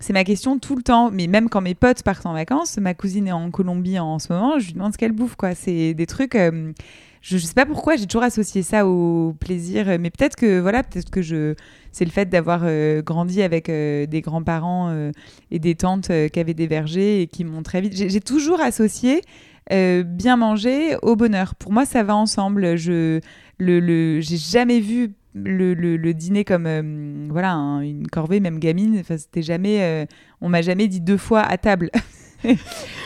[0.02, 2.94] c'est ma question tout le temps, mais même quand mes potes partent en vacances, ma
[2.94, 5.56] cousine est en Colombie en, ce moment, je lui demande ce qu'elle bouffe quoi.
[5.56, 6.36] C'est des trucs
[7.26, 10.84] je, ne sais pas pourquoi j'ai toujours associé ça au plaisir, mais peut-être que voilà,
[10.84, 11.56] peut-être que je
[11.92, 15.12] c'est le fait d'avoir euh, grandi avec euh, des grands-parents euh,
[15.50, 17.96] et des tantes qui avaient des vergers et qui m'ont très vite.
[17.96, 19.22] J'ai toujours associé
[19.72, 21.56] bien manger au bonheur.
[21.56, 22.76] Pour moi, ça va ensemble.
[22.76, 23.22] Je
[23.58, 29.18] le, le j'ai jamais vu le, le, dîner comme voilà une corvée même gamine enfin
[29.18, 30.08] c'était jamais
[30.40, 31.90] on m'a jamais dit deux fois à table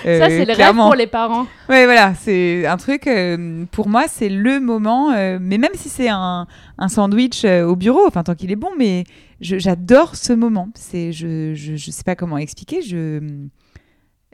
[0.06, 1.46] Euh, ça, c'est le rêve pour les parents.
[1.68, 5.90] Ouais, voilà, c'est un truc, euh, pour moi, c'est le moment, euh, mais même si
[5.90, 9.04] c'est un, un, sandwich au bureau, enfin, tant qu'il est bon, mais
[9.42, 10.70] j'adore ce moment.
[10.74, 13.20] C'est, je, je, je, sais pas comment expliquer, je.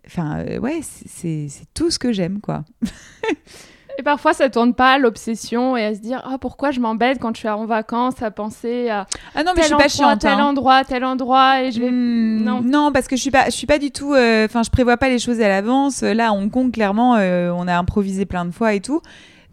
[0.06, 2.64] Enfin, ouais, c'est tout ce que j'aime, quoi.
[3.98, 7.20] Et parfois, ça tourne pas à l'obsession et à se dire ah pourquoi je m'embête
[7.20, 10.20] quand je suis en vacances à penser à ah non mais je suis pas chiante,
[10.20, 10.46] tel hein.
[10.46, 13.52] endroit, tel endroit et je vais hmm, non non parce que je suis pas je
[13.52, 16.02] suis pas du tout euh, enfin je prévois pas les choses à l'avance.
[16.02, 19.02] Là, à Hong Kong, clairement, euh, on a improvisé plein de fois et tout.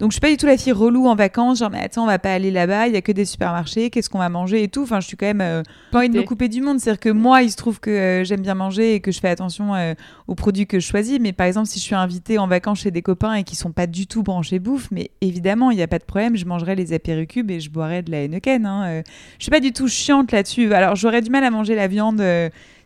[0.03, 2.09] Donc je suis pas du tout la fille relou en vacances, genre mais attends on
[2.09, 4.67] va pas aller là-bas, il y a que des supermarchés, qu'est-ce qu'on va manger et
[4.67, 4.83] tout.
[4.83, 7.09] Enfin je suis quand même euh, pas envie de me couper du monde, c'est-à-dire que
[7.11, 9.95] moi il se trouve que euh, j'aime bien manger et que je fais attention euh,
[10.27, 11.21] aux produits que je choisis.
[11.21, 13.71] Mais par exemple si je suis invitée en vacances chez des copains et qui sont
[13.71, 16.75] pas du tout branchés bouffe, mais évidemment il n'y a pas de problème, je mangerai
[16.75, 18.67] les apéricubes et je boirai de la Heineken.
[18.67, 19.03] Hein.
[19.39, 20.75] je suis pas du tout chiante là-dessus.
[20.75, 22.21] Alors j'aurais du mal à manger la viande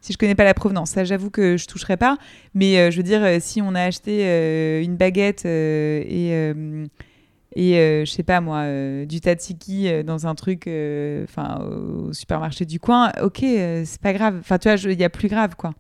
[0.07, 0.91] si je connais pas la provenance.
[0.91, 2.17] Ça, j'avoue que je toucherai pas.
[2.55, 6.55] Mais je veux dire, si on a acheté une baguette et
[7.57, 10.69] et euh, je sais pas moi, euh, du tatsiki euh, dans un truc,
[11.25, 14.37] enfin au supermarché du coin, ok, c'est pas grave.
[14.41, 15.75] Enfin, tu vois, il y a plus grave, quoi.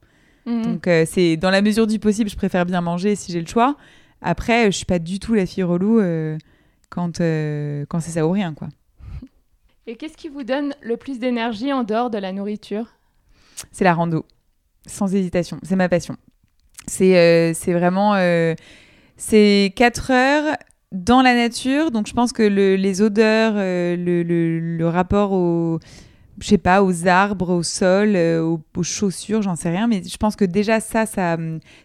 [0.46, 0.62] Mhm.
[0.62, 3.76] Donc, c'est dans la mesure du possible, je préfère bien manger si j'ai le choix.
[4.22, 6.00] Après, je suis pas du tout la fille relou
[6.88, 8.68] quand, quand c'est ça ou rien, quoi.
[9.86, 12.95] Et qu'est-ce qui vous donne le plus d'énergie en dehors de la nourriture?
[13.72, 14.26] C'est la rando,
[14.86, 15.58] sans hésitation.
[15.62, 16.16] C'est ma passion.
[16.86, 18.14] C'est c'est vraiment.
[19.16, 20.56] c'est 4 heures
[20.92, 21.90] dans la nature.
[21.90, 25.78] Donc je pense que les odeurs, euh, le, rapport au,
[26.40, 30.16] je sais pas, aux arbres, au sol, euh, aux, chaussures, j'en sais rien, mais je
[30.16, 31.36] pense que déjà ça, ça,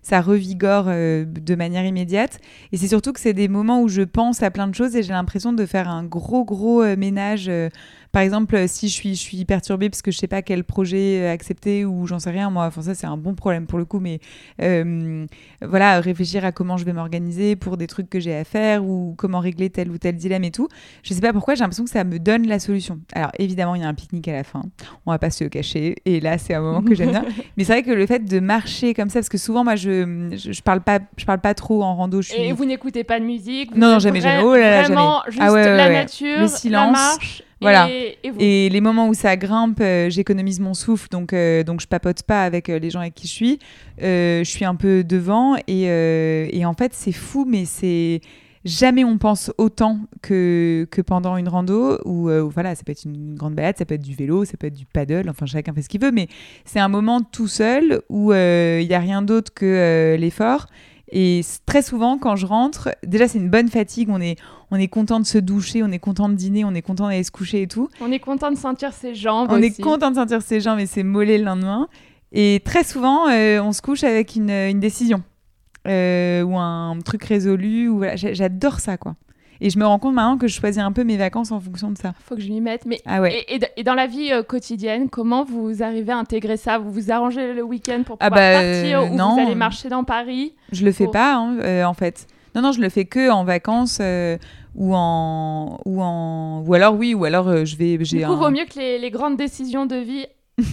[0.02, 2.40] ça revigore euh, de manière immédiate.
[2.72, 5.04] Et c'est surtout que c'est des moments où je pense à plein de choses et
[5.04, 7.52] j'ai l'impression de faire un gros, gros ménage
[8.12, 10.64] par exemple, euh, si je suis, je suis perturbée parce que je sais pas quel
[10.64, 13.80] projet euh, accepter ou j'en sais rien, moi, enfin ça c'est un bon problème pour
[13.80, 14.20] le coup, mais
[14.62, 15.26] euh,
[15.62, 19.16] voilà, réfléchir à comment je vais m'organiser pour des trucs que j'ai à faire ou
[19.18, 20.68] comment régler tel ou tel dilemme et tout.
[21.04, 23.00] Je sais pas pourquoi, j'ai l'impression que ça me donne la solution.
[23.14, 24.64] Alors évidemment, il y a un pique-nique à la fin,
[25.06, 27.24] on va pas se le cacher, et là c'est un moment que j'aime bien.
[27.58, 30.36] mais c'est vrai que le fait de marcher comme ça, parce que souvent moi je,
[30.36, 32.22] je, parle pas, je parle pas trop en rando.
[32.22, 32.42] Je suis...
[32.42, 34.44] Et vous n'écoutez pas de musique Non, non, jamais, jamais.
[34.44, 35.48] Oh là là, vraiment jamais.
[35.48, 36.86] juste ah la nature, le silence.
[36.88, 37.90] la marche voilà.
[38.40, 42.24] Et, les moments où ça grimpe, euh, j'économise mon souffle, donc, euh, donc je papote
[42.24, 43.60] pas avec euh, les gens avec qui je suis.
[44.00, 48.22] je suis un peu devant et, et en fait, c'est fou, mais c'est.
[48.64, 53.34] Jamais on pense autant que, que pendant une rando où, voilà, ça peut être une
[53.34, 55.82] grande balade, ça peut être du vélo, ça peut être du paddle, enfin chacun fait
[55.82, 56.28] ce qu'il veut, mais
[56.64, 60.68] c'est un moment tout seul où il n'y a rien d'autre que l'effort
[61.12, 64.38] et très souvent, quand je rentre, déjà c'est une bonne fatigue, on est,
[64.72, 67.24] on est content de se doucher, on est content de dîner, on est content d'aller
[67.24, 67.90] se coucher et tout.
[68.00, 69.50] On est content de sentir ses jambes.
[69.52, 71.90] On est content de sentir ses jambes et ses mollets le lendemain.
[72.32, 75.22] Et très souvent, euh, on se couche avec une, une décision
[75.88, 77.90] euh, ou un truc résolu.
[77.90, 78.16] Ou voilà.
[78.16, 79.16] J'adore ça, quoi.
[79.64, 81.92] Et je me rends compte maintenant que je choisis un peu mes vacances en fonction
[81.92, 82.14] de ça.
[82.26, 82.86] Faut que je m'y mette.
[82.88, 83.46] Mais Ah ouais.
[83.78, 86.80] et, dans la vie euh, quotidienne, comment vous arrivez à intégrer ça?
[86.80, 89.36] Vous vous arrangez le week-end pour Ah pouvoir bah, partir euh, ou non.
[89.36, 90.56] vous allez marcher dans Paris?
[90.72, 92.26] Je le fais Pour- pas, hein, euh, en fait.
[92.56, 94.38] Non, non, je le fais que en vacances euh,
[94.76, 97.98] ou en ou en ou alors oui, ou alors je vais.
[98.02, 98.36] J'ai Du coup, un...
[98.36, 100.26] vaut mieux que les, les grandes décisions de vie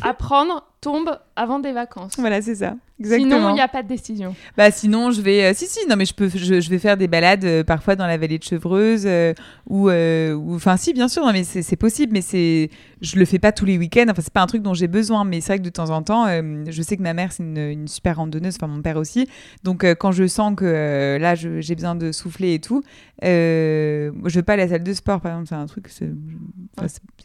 [0.03, 2.13] à prendre tombent avant des vacances.
[2.19, 2.75] Voilà, c'est ça.
[3.01, 3.37] Exactement.
[3.37, 4.35] Sinon, il n'y a pas de décision.
[4.57, 6.97] Bah sinon je vais euh, si si non mais je peux je, je vais faire
[6.97, 9.35] des balades euh, parfois dans la vallée de Chevreuse euh,
[9.67, 12.71] ou enfin si bien sûr non mais c'est c'est possible mais c'est
[13.01, 15.25] je le fais pas tous les week-ends enfin c'est pas un truc dont j'ai besoin
[15.25, 17.59] mais c'est vrai que de temps en temps je sais que ma mère c'est une,
[17.59, 19.29] une super randonneuse enfin mon père aussi
[19.63, 22.83] donc quand je sens que là j'ai besoin de souffler et tout
[23.23, 26.05] je vais pas à la salle de sport par exemple c'est un truc que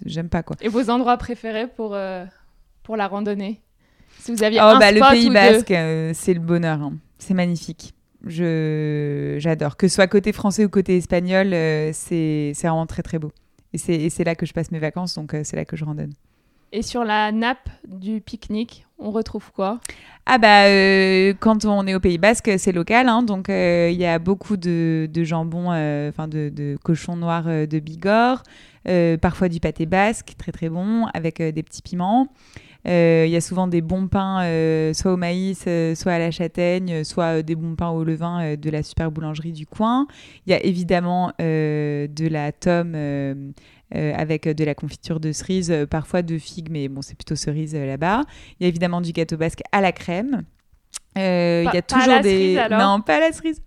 [0.06, 1.98] j'aime pas quoi Et vos endroits préférés pour,
[2.84, 3.62] pour la randonnée
[4.20, 6.82] Si vous aviez Oh, un bah, le spot Pays ou Basque, euh, c'est le bonheur.
[6.82, 6.94] hein.
[7.18, 7.94] C'est magnifique.
[8.26, 9.76] Je j'adore.
[9.78, 13.32] Que ce soit côté français ou côté espagnol, euh, c'est c'est vraiment très très beau.
[13.74, 15.76] Et c'est et c'est là que je passe mes vacances, donc euh, c'est là que
[15.76, 16.14] je randonne.
[16.72, 19.80] Et sur la nappe du pique-nique, on retrouve quoi?
[20.26, 24.00] Ah bah euh, quand on est au Pays Basque, c'est local, hein, donc euh, il
[24.00, 28.42] y a beaucoup de, de jambon, euh, enfin de, de cochon noir de Bigorre,
[29.22, 32.28] parfois du pâté basque, très très bon, avec des petits piments.
[32.88, 36.20] Euh, Il y a souvent des bons pains, euh, soit au maïs, euh, soit à
[36.20, 39.66] la châtaigne, soit euh, des bons pains au levain euh, de la super boulangerie du
[39.66, 40.08] coin.
[40.46, 43.52] Il y a évidemment euh, de la tome euh,
[43.96, 47.36] euh, avec de la confiture de cerise, euh, parfois de figues, mais bon, c'est plutôt
[47.36, 48.24] cerise euh, là-bas.
[48.60, 50.44] Il y a évidemment du gâteau basque à la crème.
[51.18, 53.62] Euh, il y a toujours des non pas la cerise.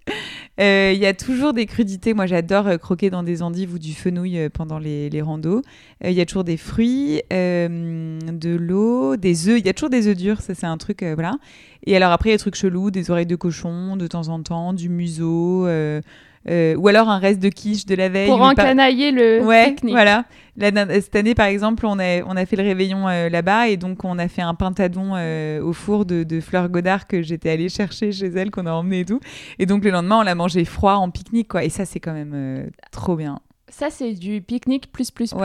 [0.58, 2.14] Euh, Il y a toujours des crudités.
[2.14, 5.62] Moi, j'adore euh, croquer dans des endives ou du fenouil pendant les, les randos.
[6.02, 9.58] Il y a toujours des fruits, de l'eau, des œufs.
[9.58, 10.40] Il y a toujours des œufs durs.
[10.40, 11.36] Ça, c'est un truc, voilà.
[11.84, 14.28] Et alors après, il y a des trucs chelous, des oreilles de cochon de temps
[14.28, 15.66] en temps, du museau,
[16.48, 18.28] euh, euh, ou alors un reste de quiche de la veille.
[18.28, 19.92] Pour encanailler le Ouais, pique-nique.
[19.94, 20.24] voilà.
[20.56, 20.70] La-
[21.00, 24.04] cette année, par exemple, on a, on a fait le réveillon euh, là-bas et donc
[24.04, 27.68] on a fait un pintadon euh, au four de, de Fleur Godard que j'étais allée
[27.68, 29.20] chercher chez elle, qu'on a emmené et tout.
[29.58, 31.62] Et donc le lendemain, on l'a mangé froid en pique-nique, quoi.
[31.64, 33.38] Et ça, c'est quand même euh, trop bien.
[33.68, 35.40] Ça, c'est du pique-nique plus, plus, plus.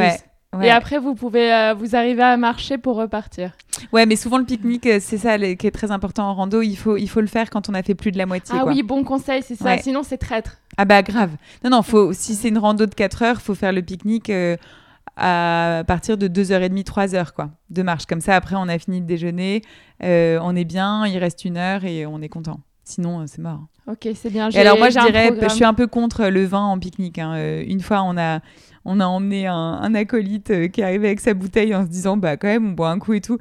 [0.53, 0.67] Ouais.
[0.67, 3.53] Et après, vous pouvez euh, vous arriver à marcher pour repartir.
[3.93, 6.61] ouais, mais souvent le pique-nique, euh, c'est ça qui est très important en rando.
[6.61, 8.55] Il faut, il faut le faire quand on a fait plus de la moitié.
[8.57, 8.73] Ah quoi.
[8.73, 9.65] oui, bon conseil, c'est ça.
[9.65, 9.81] Ouais.
[9.81, 10.57] Sinon, c'est traître.
[10.77, 11.31] Ah bah grave.
[11.63, 14.57] Non, non, faut, si c'est une rando de 4 heures, faut faire le pique-nique euh,
[15.15, 18.05] à partir de 2h30, 3h quoi, de marche.
[18.05, 19.61] Comme ça, après, on a fini de déjeuner,
[20.03, 22.59] euh, on est bien, il reste une heure et on est content.
[22.83, 23.61] Sinon, euh, c'est mort.
[23.87, 24.49] Ok, c'est bien.
[24.49, 27.19] Et alors moi, je dirais, je suis un peu contre le vin en pique-nique.
[27.19, 27.33] hein.
[27.35, 28.39] Euh, Une fois, on a,
[28.85, 32.17] on a emmené un, un acolyte euh, qui arrivait avec sa bouteille en se disant,
[32.17, 33.37] bah quand même, on boit un coup et tout.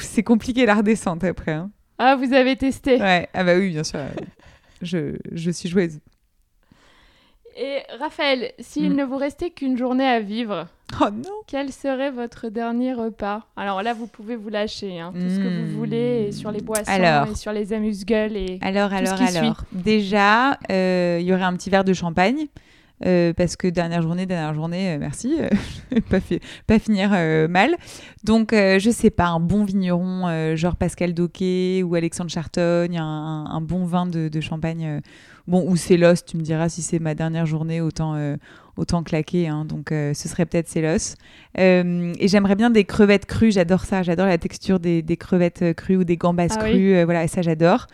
[0.00, 1.52] C'est compliqué la redescente après.
[1.52, 1.70] hein.
[1.98, 2.96] Ah, vous avez testé.
[3.00, 3.98] Ouais, ah bah oui, bien sûr.
[4.00, 4.08] euh,
[4.82, 6.00] Je, je suis joueuse.
[7.56, 8.96] Et Raphaël, s'il Mm.
[8.96, 10.66] ne vous restait qu'une journée à vivre,
[11.00, 13.42] Oh non quel serait votre dernier repas?
[13.56, 16.60] Alors là, vous pouvez vous lâcher, hein, tout ce que vous voulez, et sur les
[16.60, 17.28] boissons, Alors.
[17.28, 18.36] et sur les amuse-gueules.
[18.36, 18.58] Et...
[18.62, 19.36] Alors, Tout ce alors, qui suit.
[19.38, 19.62] alors.
[19.72, 22.46] Déjà, euh, il y aurait un petit verre de champagne.
[23.04, 25.48] Euh, parce que dernière journée, dernière journée, euh, merci, euh,
[26.10, 27.10] pas, fi- pas finir
[27.48, 27.76] mal.
[28.24, 33.84] Donc, je sais pas, un bon vigneron, genre Pascal Doquet ou Alexandre Chartogne, un, bon
[33.84, 35.00] vin de, de champagne.
[35.46, 38.16] bon, ou Célos, tu me diras si c'est ma dernière journée, autant,
[38.76, 39.48] autant claquer.
[39.48, 39.64] hein.
[39.64, 41.14] donc, euh, ce serait peut-être Célos.
[41.58, 45.74] Euh, et j'aimerais bien des crevettes crues, j'adore ça, j'adore la texture des, des crevettes
[45.76, 46.70] crues ou des gambas Ah oui.
[46.70, 47.86] crues, euh, voilà, ça j'adore.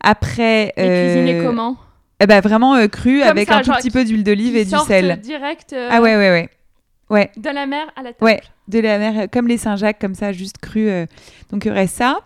[0.00, 1.76] Après, Et cuisiner comment?
[2.20, 4.56] Eh ben, vraiment euh, cru Comme avec ça, un tout genre petit peu d'huile d'olive
[4.56, 5.20] et du sortent sel.
[5.20, 6.48] direct euh, Ah ouais, ouais, ouais.
[7.10, 8.24] Ouais, de la mer à la table.
[8.24, 10.88] ouais, de la mer, euh, comme les Saint-Jacques, comme ça, juste cru.
[10.88, 11.06] euh.
[11.50, 12.20] Donc il y aurait ça.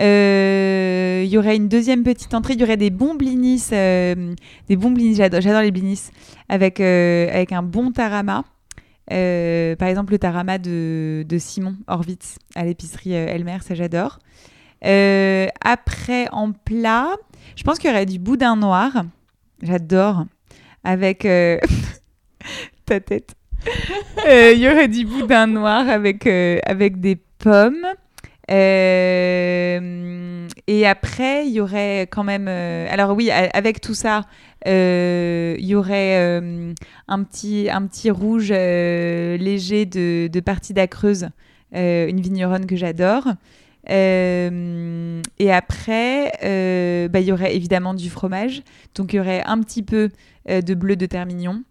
[0.00, 2.54] Euh, Il y aurait une deuxième petite entrée.
[2.54, 4.34] Il y aurait des bons blinis, euh,
[4.68, 5.14] des bons blinis.
[5.14, 6.00] J'adore, j'adore les blinis
[6.48, 8.44] avec euh, avec un bon tarama.
[9.12, 14.18] Euh, par exemple, le tarama de, de Simon Horvitz à l'épicerie euh, Elmer, ça j'adore.
[14.84, 17.08] Euh, après, en plat,
[17.56, 18.92] je pense qu'il y aurait du boudin noir.
[19.62, 20.24] J'adore.
[20.84, 21.58] Avec euh,
[22.86, 23.34] ta tête.
[24.26, 27.86] Il y aurait du boudin noir avec, euh, avec des pommes.
[28.50, 32.46] Euh, et après, il y aurait quand même.
[32.48, 34.22] euh, alors, oui, avec tout ça,
[34.66, 36.16] euh, il y aurait
[37.08, 41.28] un, petit, un petit rouge léger de, de partie d'Acreuse,
[41.72, 43.28] une vigneronne que j'adore.
[43.88, 48.62] Euh, et après, euh, bah, il y aurait évidemment du fromage.
[48.94, 50.10] Donc, il y aurait un petit peu
[50.48, 51.62] euh, de bleu de Termignon,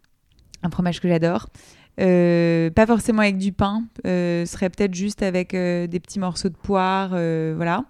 [0.64, 1.50] un fromage que j'adore.
[1.98, 7.10] Pas forcément avec du pain, ce serait peut-être juste avec des petits morceaux de poire,
[7.10, 7.84] voilà.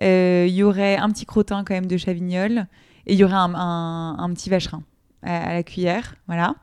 [0.00, 2.66] Il y aurait un petit crottin quand même de chavignol
[3.06, 4.82] et il y aurait un, petit vacherin.
[5.22, 6.54] à, la cuillère, voilà.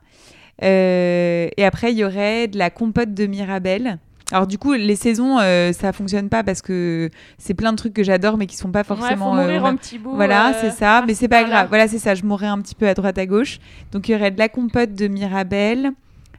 [0.62, 4.00] Et après, il y aurait de la compote de Mirabelle.
[4.32, 7.94] Alors du coup, les saisons, euh, ça fonctionne pas parce que c'est plein de trucs
[7.94, 9.30] que j'adore mais qui sont pas Ouais, forcément.
[9.30, 10.14] faut mourir euh, en petits bouts.
[10.14, 11.66] voilà, euh, c'est ça, mais c'est pas grave.
[11.68, 13.58] Voilà, c'est ça, je mourrais un petit peu à droite à gauche.
[13.92, 15.90] Donc il y aurait de la compote de Mirabelle,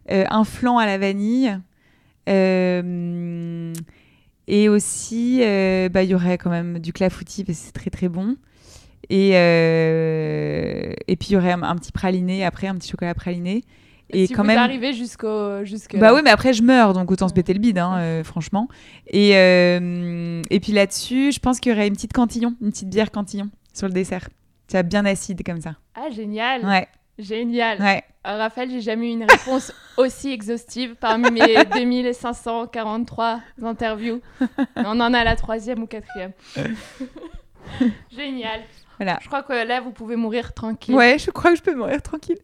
[0.09, 1.57] euh, un flan à la vanille,
[4.47, 5.39] et aussi,
[5.91, 8.35] bah, il y aurait quand même du clafoutis parce que c'est très très bon.
[9.09, 13.63] Et, et puis il y aurait un, un petit praliné après, un petit chocolat praliné.
[14.13, 14.57] Et si quand vous même.
[14.57, 17.77] arrivez jusqu'au jusque Bah oui, mais après je meurs, donc autant se péter le bide,
[17.79, 18.67] hein, euh, franchement.
[19.07, 22.89] Et, euh, et puis là-dessus, je pense qu'il y aurait une petite cantillon, une petite
[22.89, 24.29] bière cantillon sur le dessert.
[24.67, 25.75] Ça bien acide comme ça.
[25.95, 26.87] Ah génial, Ouais,
[27.19, 27.81] génial.
[27.81, 28.03] ouais.
[28.27, 34.21] Euh, Raphaël, j'ai jamais eu une réponse aussi exhaustive parmi mes 2543 interviews.
[34.75, 36.31] On en a la troisième ou quatrième.
[38.15, 38.61] Génial.
[38.97, 39.17] Voilà.
[39.21, 40.93] Je crois que là, vous pouvez mourir tranquille.
[40.95, 42.37] Ouais, je crois que je peux mourir tranquille.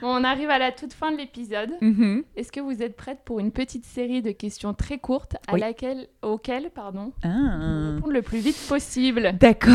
[0.00, 1.70] Bon, on arrive à la toute fin de l'épisode.
[1.80, 2.22] Mhm.
[2.36, 5.60] Est-ce que vous êtes prête pour une petite série de questions très courtes à Oui.
[5.60, 7.94] laquelle, auxquelles pardon, Ah.
[7.96, 9.74] répondre le plus vite possible D'accord.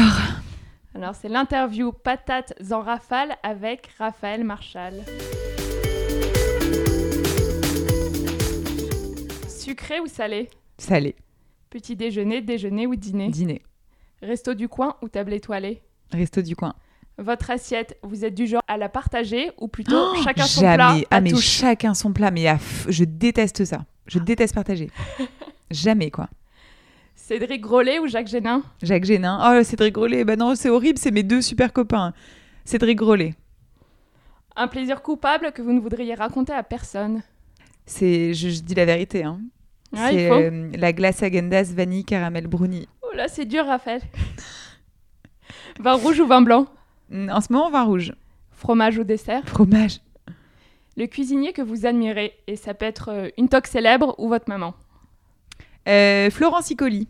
[0.96, 4.94] Alors, c'est l'interview Patates en rafale avec Raphaël Marchal.
[9.48, 10.50] Sucré ou salé?
[10.78, 11.16] Salé.
[11.70, 13.30] Petit déjeuner, déjeuner ou dîner?
[13.30, 13.62] Dîner.
[14.22, 15.82] Resto du coin ou table étoilée?
[16.12, 16.74] Resto du coin.
[17.18, 20.76] Votre assiette, vous êtes du genre à la partager ou plutôt Oh, chacun son jamais.
[20.76, 23.86] plat Ah à mais touche chacun son plat, mais f- je déteste ça.
[24.08, 24.90] Je déteste partager.
[25.72, 26.30] jamais quoi.
[27.16, 28.64] Cédric Grolet ou Jacques Génin?
[28.82, 29.40] Jacques Génin.
[29.60, 30.24] Oh Cédric Grolet.
[30.26, 30.98] Bah non, c'est horrible.
[30.98, 32.14] C'est mes deux super copains.
[32.66, 33.36] Cédric Grolet.
[34.56, 37.22] Un plaisir coupable que vous ne voudriez raconter à personne
[37.86, 39.24] C'est, je, je dis la vérité.
[39.24, 39.40] Hein.
[39.94, 40.34] Ouais, c'est faut.
[40.36, 42.88] euh, la glace Agendas vanille caramel brownie.
[43.04, 44.02] Oh là, c'est dur, Raphaël.
[45.80, 46.66] vin rouge ou vin blanc?
[47.14, 48.14] En ce moment, vin rouge.
[48.52, 50.00] Fromage ou dessert Fromage.
[50.98, 54.50] Le cuisinier que vous admirez, et ça peut être euh, une toque célèbre ou votre
[54.50, 54.74] maman.
[55.88, 57.08] Euh, Florence Icoli.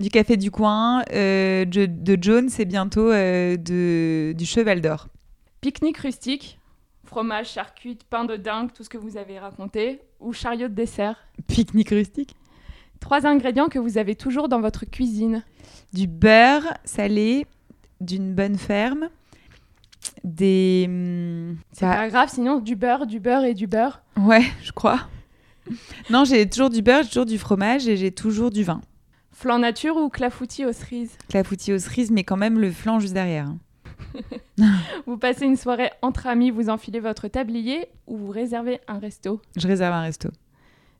[0.00, 1.02] Du café du coin.
[1.12, 5.08] euh, de, de Jones et bientôt euh, de, du Cheval d'Or.
[5.60, 6.58] Pique-nique rustique,
[7.04, 11.16] fromage, charcuterie, pain de dingue, tout ce que vous avez raconté, ou chariot de dessert.
[11.46, 12.34] Pique-nique rustique.
[13.00, 15.44] Trois ingrédients que vous avez toujours dans votre cuisine.
[15.92, 17.46] Du beurre salé
[18.02, 19.08] d'une bonne ferme.
[20.24, 20.84] Des.
[20.88, 24.02] hum, C'est ça- pas grave, sinon du beurre, du beurre et du beurre.
[24.16, 25.00] Ouais, je crois.
[26.10, 28.80] non, j'ai toujours du beurre, j'ai toujours du fromage et j'ai toujours du vin.
[29.32, 31.16] Flan nature ou clafoutis aux cerises?
[31.28, 33.46] Clafoutis aux cerises, mais quand même le flan juste derrière.
[33.48, 33.58] hein.
[35.06, 39.40] Vous passez une soirée entre amis, vous enfilez votre tablier ou vous réservez un resto?
[39.56, 40.28] Je réserve un resto.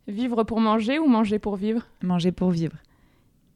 [0.09, 1.83] Vivre pour manger ou manger pour vivre?
[2.03, 2.77] Manger pour vivre.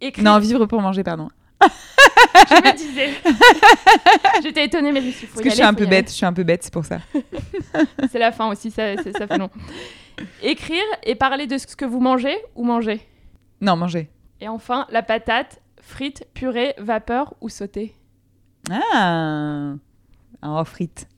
[0.00, 0.24] Écrire.
[0.24, 1.28] Non, vivre pour manger, pardon.
[1.62, 3.10] Je me disais.
[4.42, 6.26] J'étais étonnée, mais je me suis Parce que je suis un peu bête, je suis
[6.26, 7.00] un peu bête, c'est pour ça.
[8.10, 9.50] C'est la fin aussi, ça, ça fait long.
[10.42, 13.00] Écrire et parler de ce que vous mangez ou manger.
[13.60, 14.10] Non, manger.
[14.40, 17.94] Et enfin, la patate, frite, purée, vapeur ou sautée?
[18.70, 19.74] Ah
[20.42, 21.08] Oh, frites.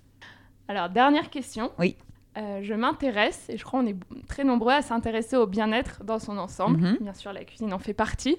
[0.68, 1.72] Alors, dernière question.
[1.78, 1.97] Oui.
[2.36, 3.97] Euh, je m'intéresse, et je crois qu'on est
[4.28, 6.80] très nombreux à s'intéresser au bien-être dans son ensemble.
[6.80, 6.99] Mhm.
[7.01, 8.36] Bien sûr, la cuisine en fait partie.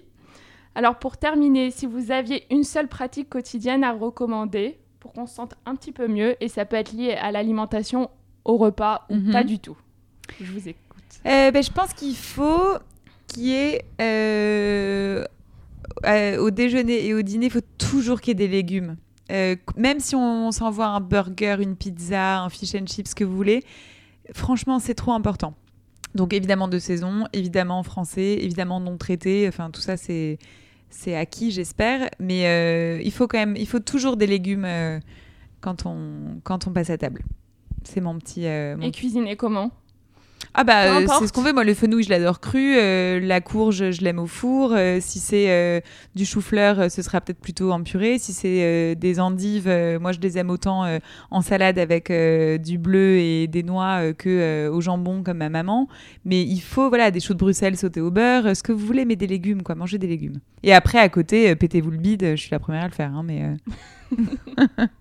[0.75, 5.35] Alors, pour terminer, si vous aviez une seule pratique quotidienne à recommander pour qu'on se
[5.35, 8.09] sente un petit peu mieux, et ça peut être lié à l'alimentation,
[8.45, 9.31] au repas ou Mhm.
[9.31, 9.77] pas du tout.
[10.41, 11.03] Je vous écoute.
[11.25, 12.77] Euh, ben, je pense qu'il faut
[13.27, 15.23] qu'il y ait euh,
[16.05, 18.95] euh, au déjeuner et au dîner, il faut toujours qu'il y ait des légumes.
[19.31, 23.23] Euh, même si on s'envoie un burger, une pizza, un fish and chips, ce que
[23.23, 23.63] vous voulez,
[24.33, 25.53] franchement, c'est trop important.
[26.15, 30.39] Donc évidemment de saison, évidemment français, évidemment non traité, enfin tout ça c'est
[30.89, 34.99] c'est acquis j'espère, mais euh, il faut quand même, il faut toujours des légumes euh,
[35.61, 37.23] quand on quand on passe à table.
[37.83, 39.71] C'est mon petit, euh, mon Et cuisiner comment?
[40.53, 41.53] Ah bah euh, c'est ce qu'on fait.
[41.53, 44.73] Moi le fenouil je l'adore cru, euh, la courge je l'aime au four.
[44.73, 45.79] euh, si c'est euh,
[46.15, 48.17] du chou-fleur, ce sera peut-être plutôt en purée.
[48.19, 49.69] Si c'est des endives,
[50.01, 50.85] moi je les aime autant
[51.31, 52.11] en salade avec
[52.61, 55.87] du bleu et des noix que au jambon comme ma maman.
[56.25, 59.05] Mais il faut voilà des choux de Bruxelles sautés au beurre, ce que vous voulez,
[59.05, 60.39] mais des légumes quoi, mangez des légumes.
[60.63, 62.31] Et après à côté, pétez-vous le bide.
[62.31, 63.43] Je suis la première à le faire, hein, mais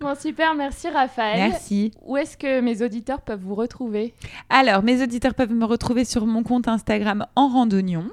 [0.00, 1.50] Bon, super, merci Raphaël.
[1.50, 1.90] merci.
[2.06, 4.14] Où est-ce que mes auditeurs peuvent vous retrouver?
[4.48, 8.04] Alors, mes auditeurs peuvent me retrouver sur mon compte Instagram en randonnion,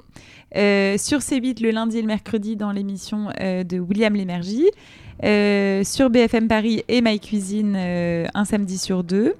[0.56, 4.68] euh, sur C8 le lundi et le mercredi dans l'émission euh, de William Lémergie,
[5.22, 9.36] euh, sur BFM Paris et My Cuisine euh, un samedi sur deux,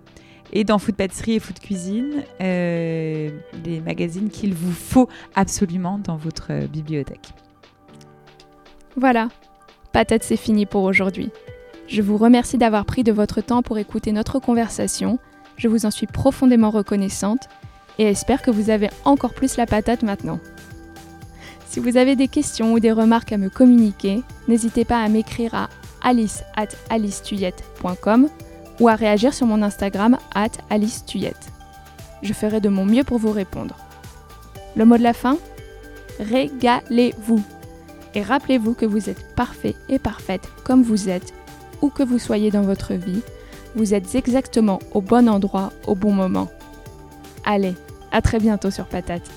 [0.52, 3.30] et dans Food Pâtisserie et Food Cuisine, euh,
[3.64, 7.30] les magazines qu'il vous faut absolument dans votre bibliothèque.
[8.96, 9.28] Voilà,
[9.92, 11.30] patate c'est fini pour aujourd'hui.
[11.88, 15.18] Je vous remercie d'avoir pris de votre temps pour écouter notre conversation.
[15.56, 17.48] Je vous en suis profondément reconnaissante
[17.98, 20.40] et espère que vous avez encore plus la patate maintenant.
[21.68, 25.54] Si vous avez des questions ou des remarques à me communiquer, n'hésitez pas à m'écrire
[25.54, 25.68] à
[26.02, 28.28] alice at alicetuyette.com
[28.80, 31.52] ou à réagir sur mon Instagram at alicetuyette.
[32.22, 33.76] Je ferai de mon mieux pour vous répondre.
[34.74, 35.38] Le mot de la fin?
[36.18, 37.42] Régalez-vous.
[38.14, 41.34] Et rappelez-vous que vous êtes parfait et parfaite comme vous êtes,
[41.82, 43.22] où que vous soyez dans votre vie,
[43.74, 46.48] vous êtes exactement au bon endroit au bon moment.
[47.44, 47.74] Allez,
[48.10, 49.30] à très bientôt sur Patate.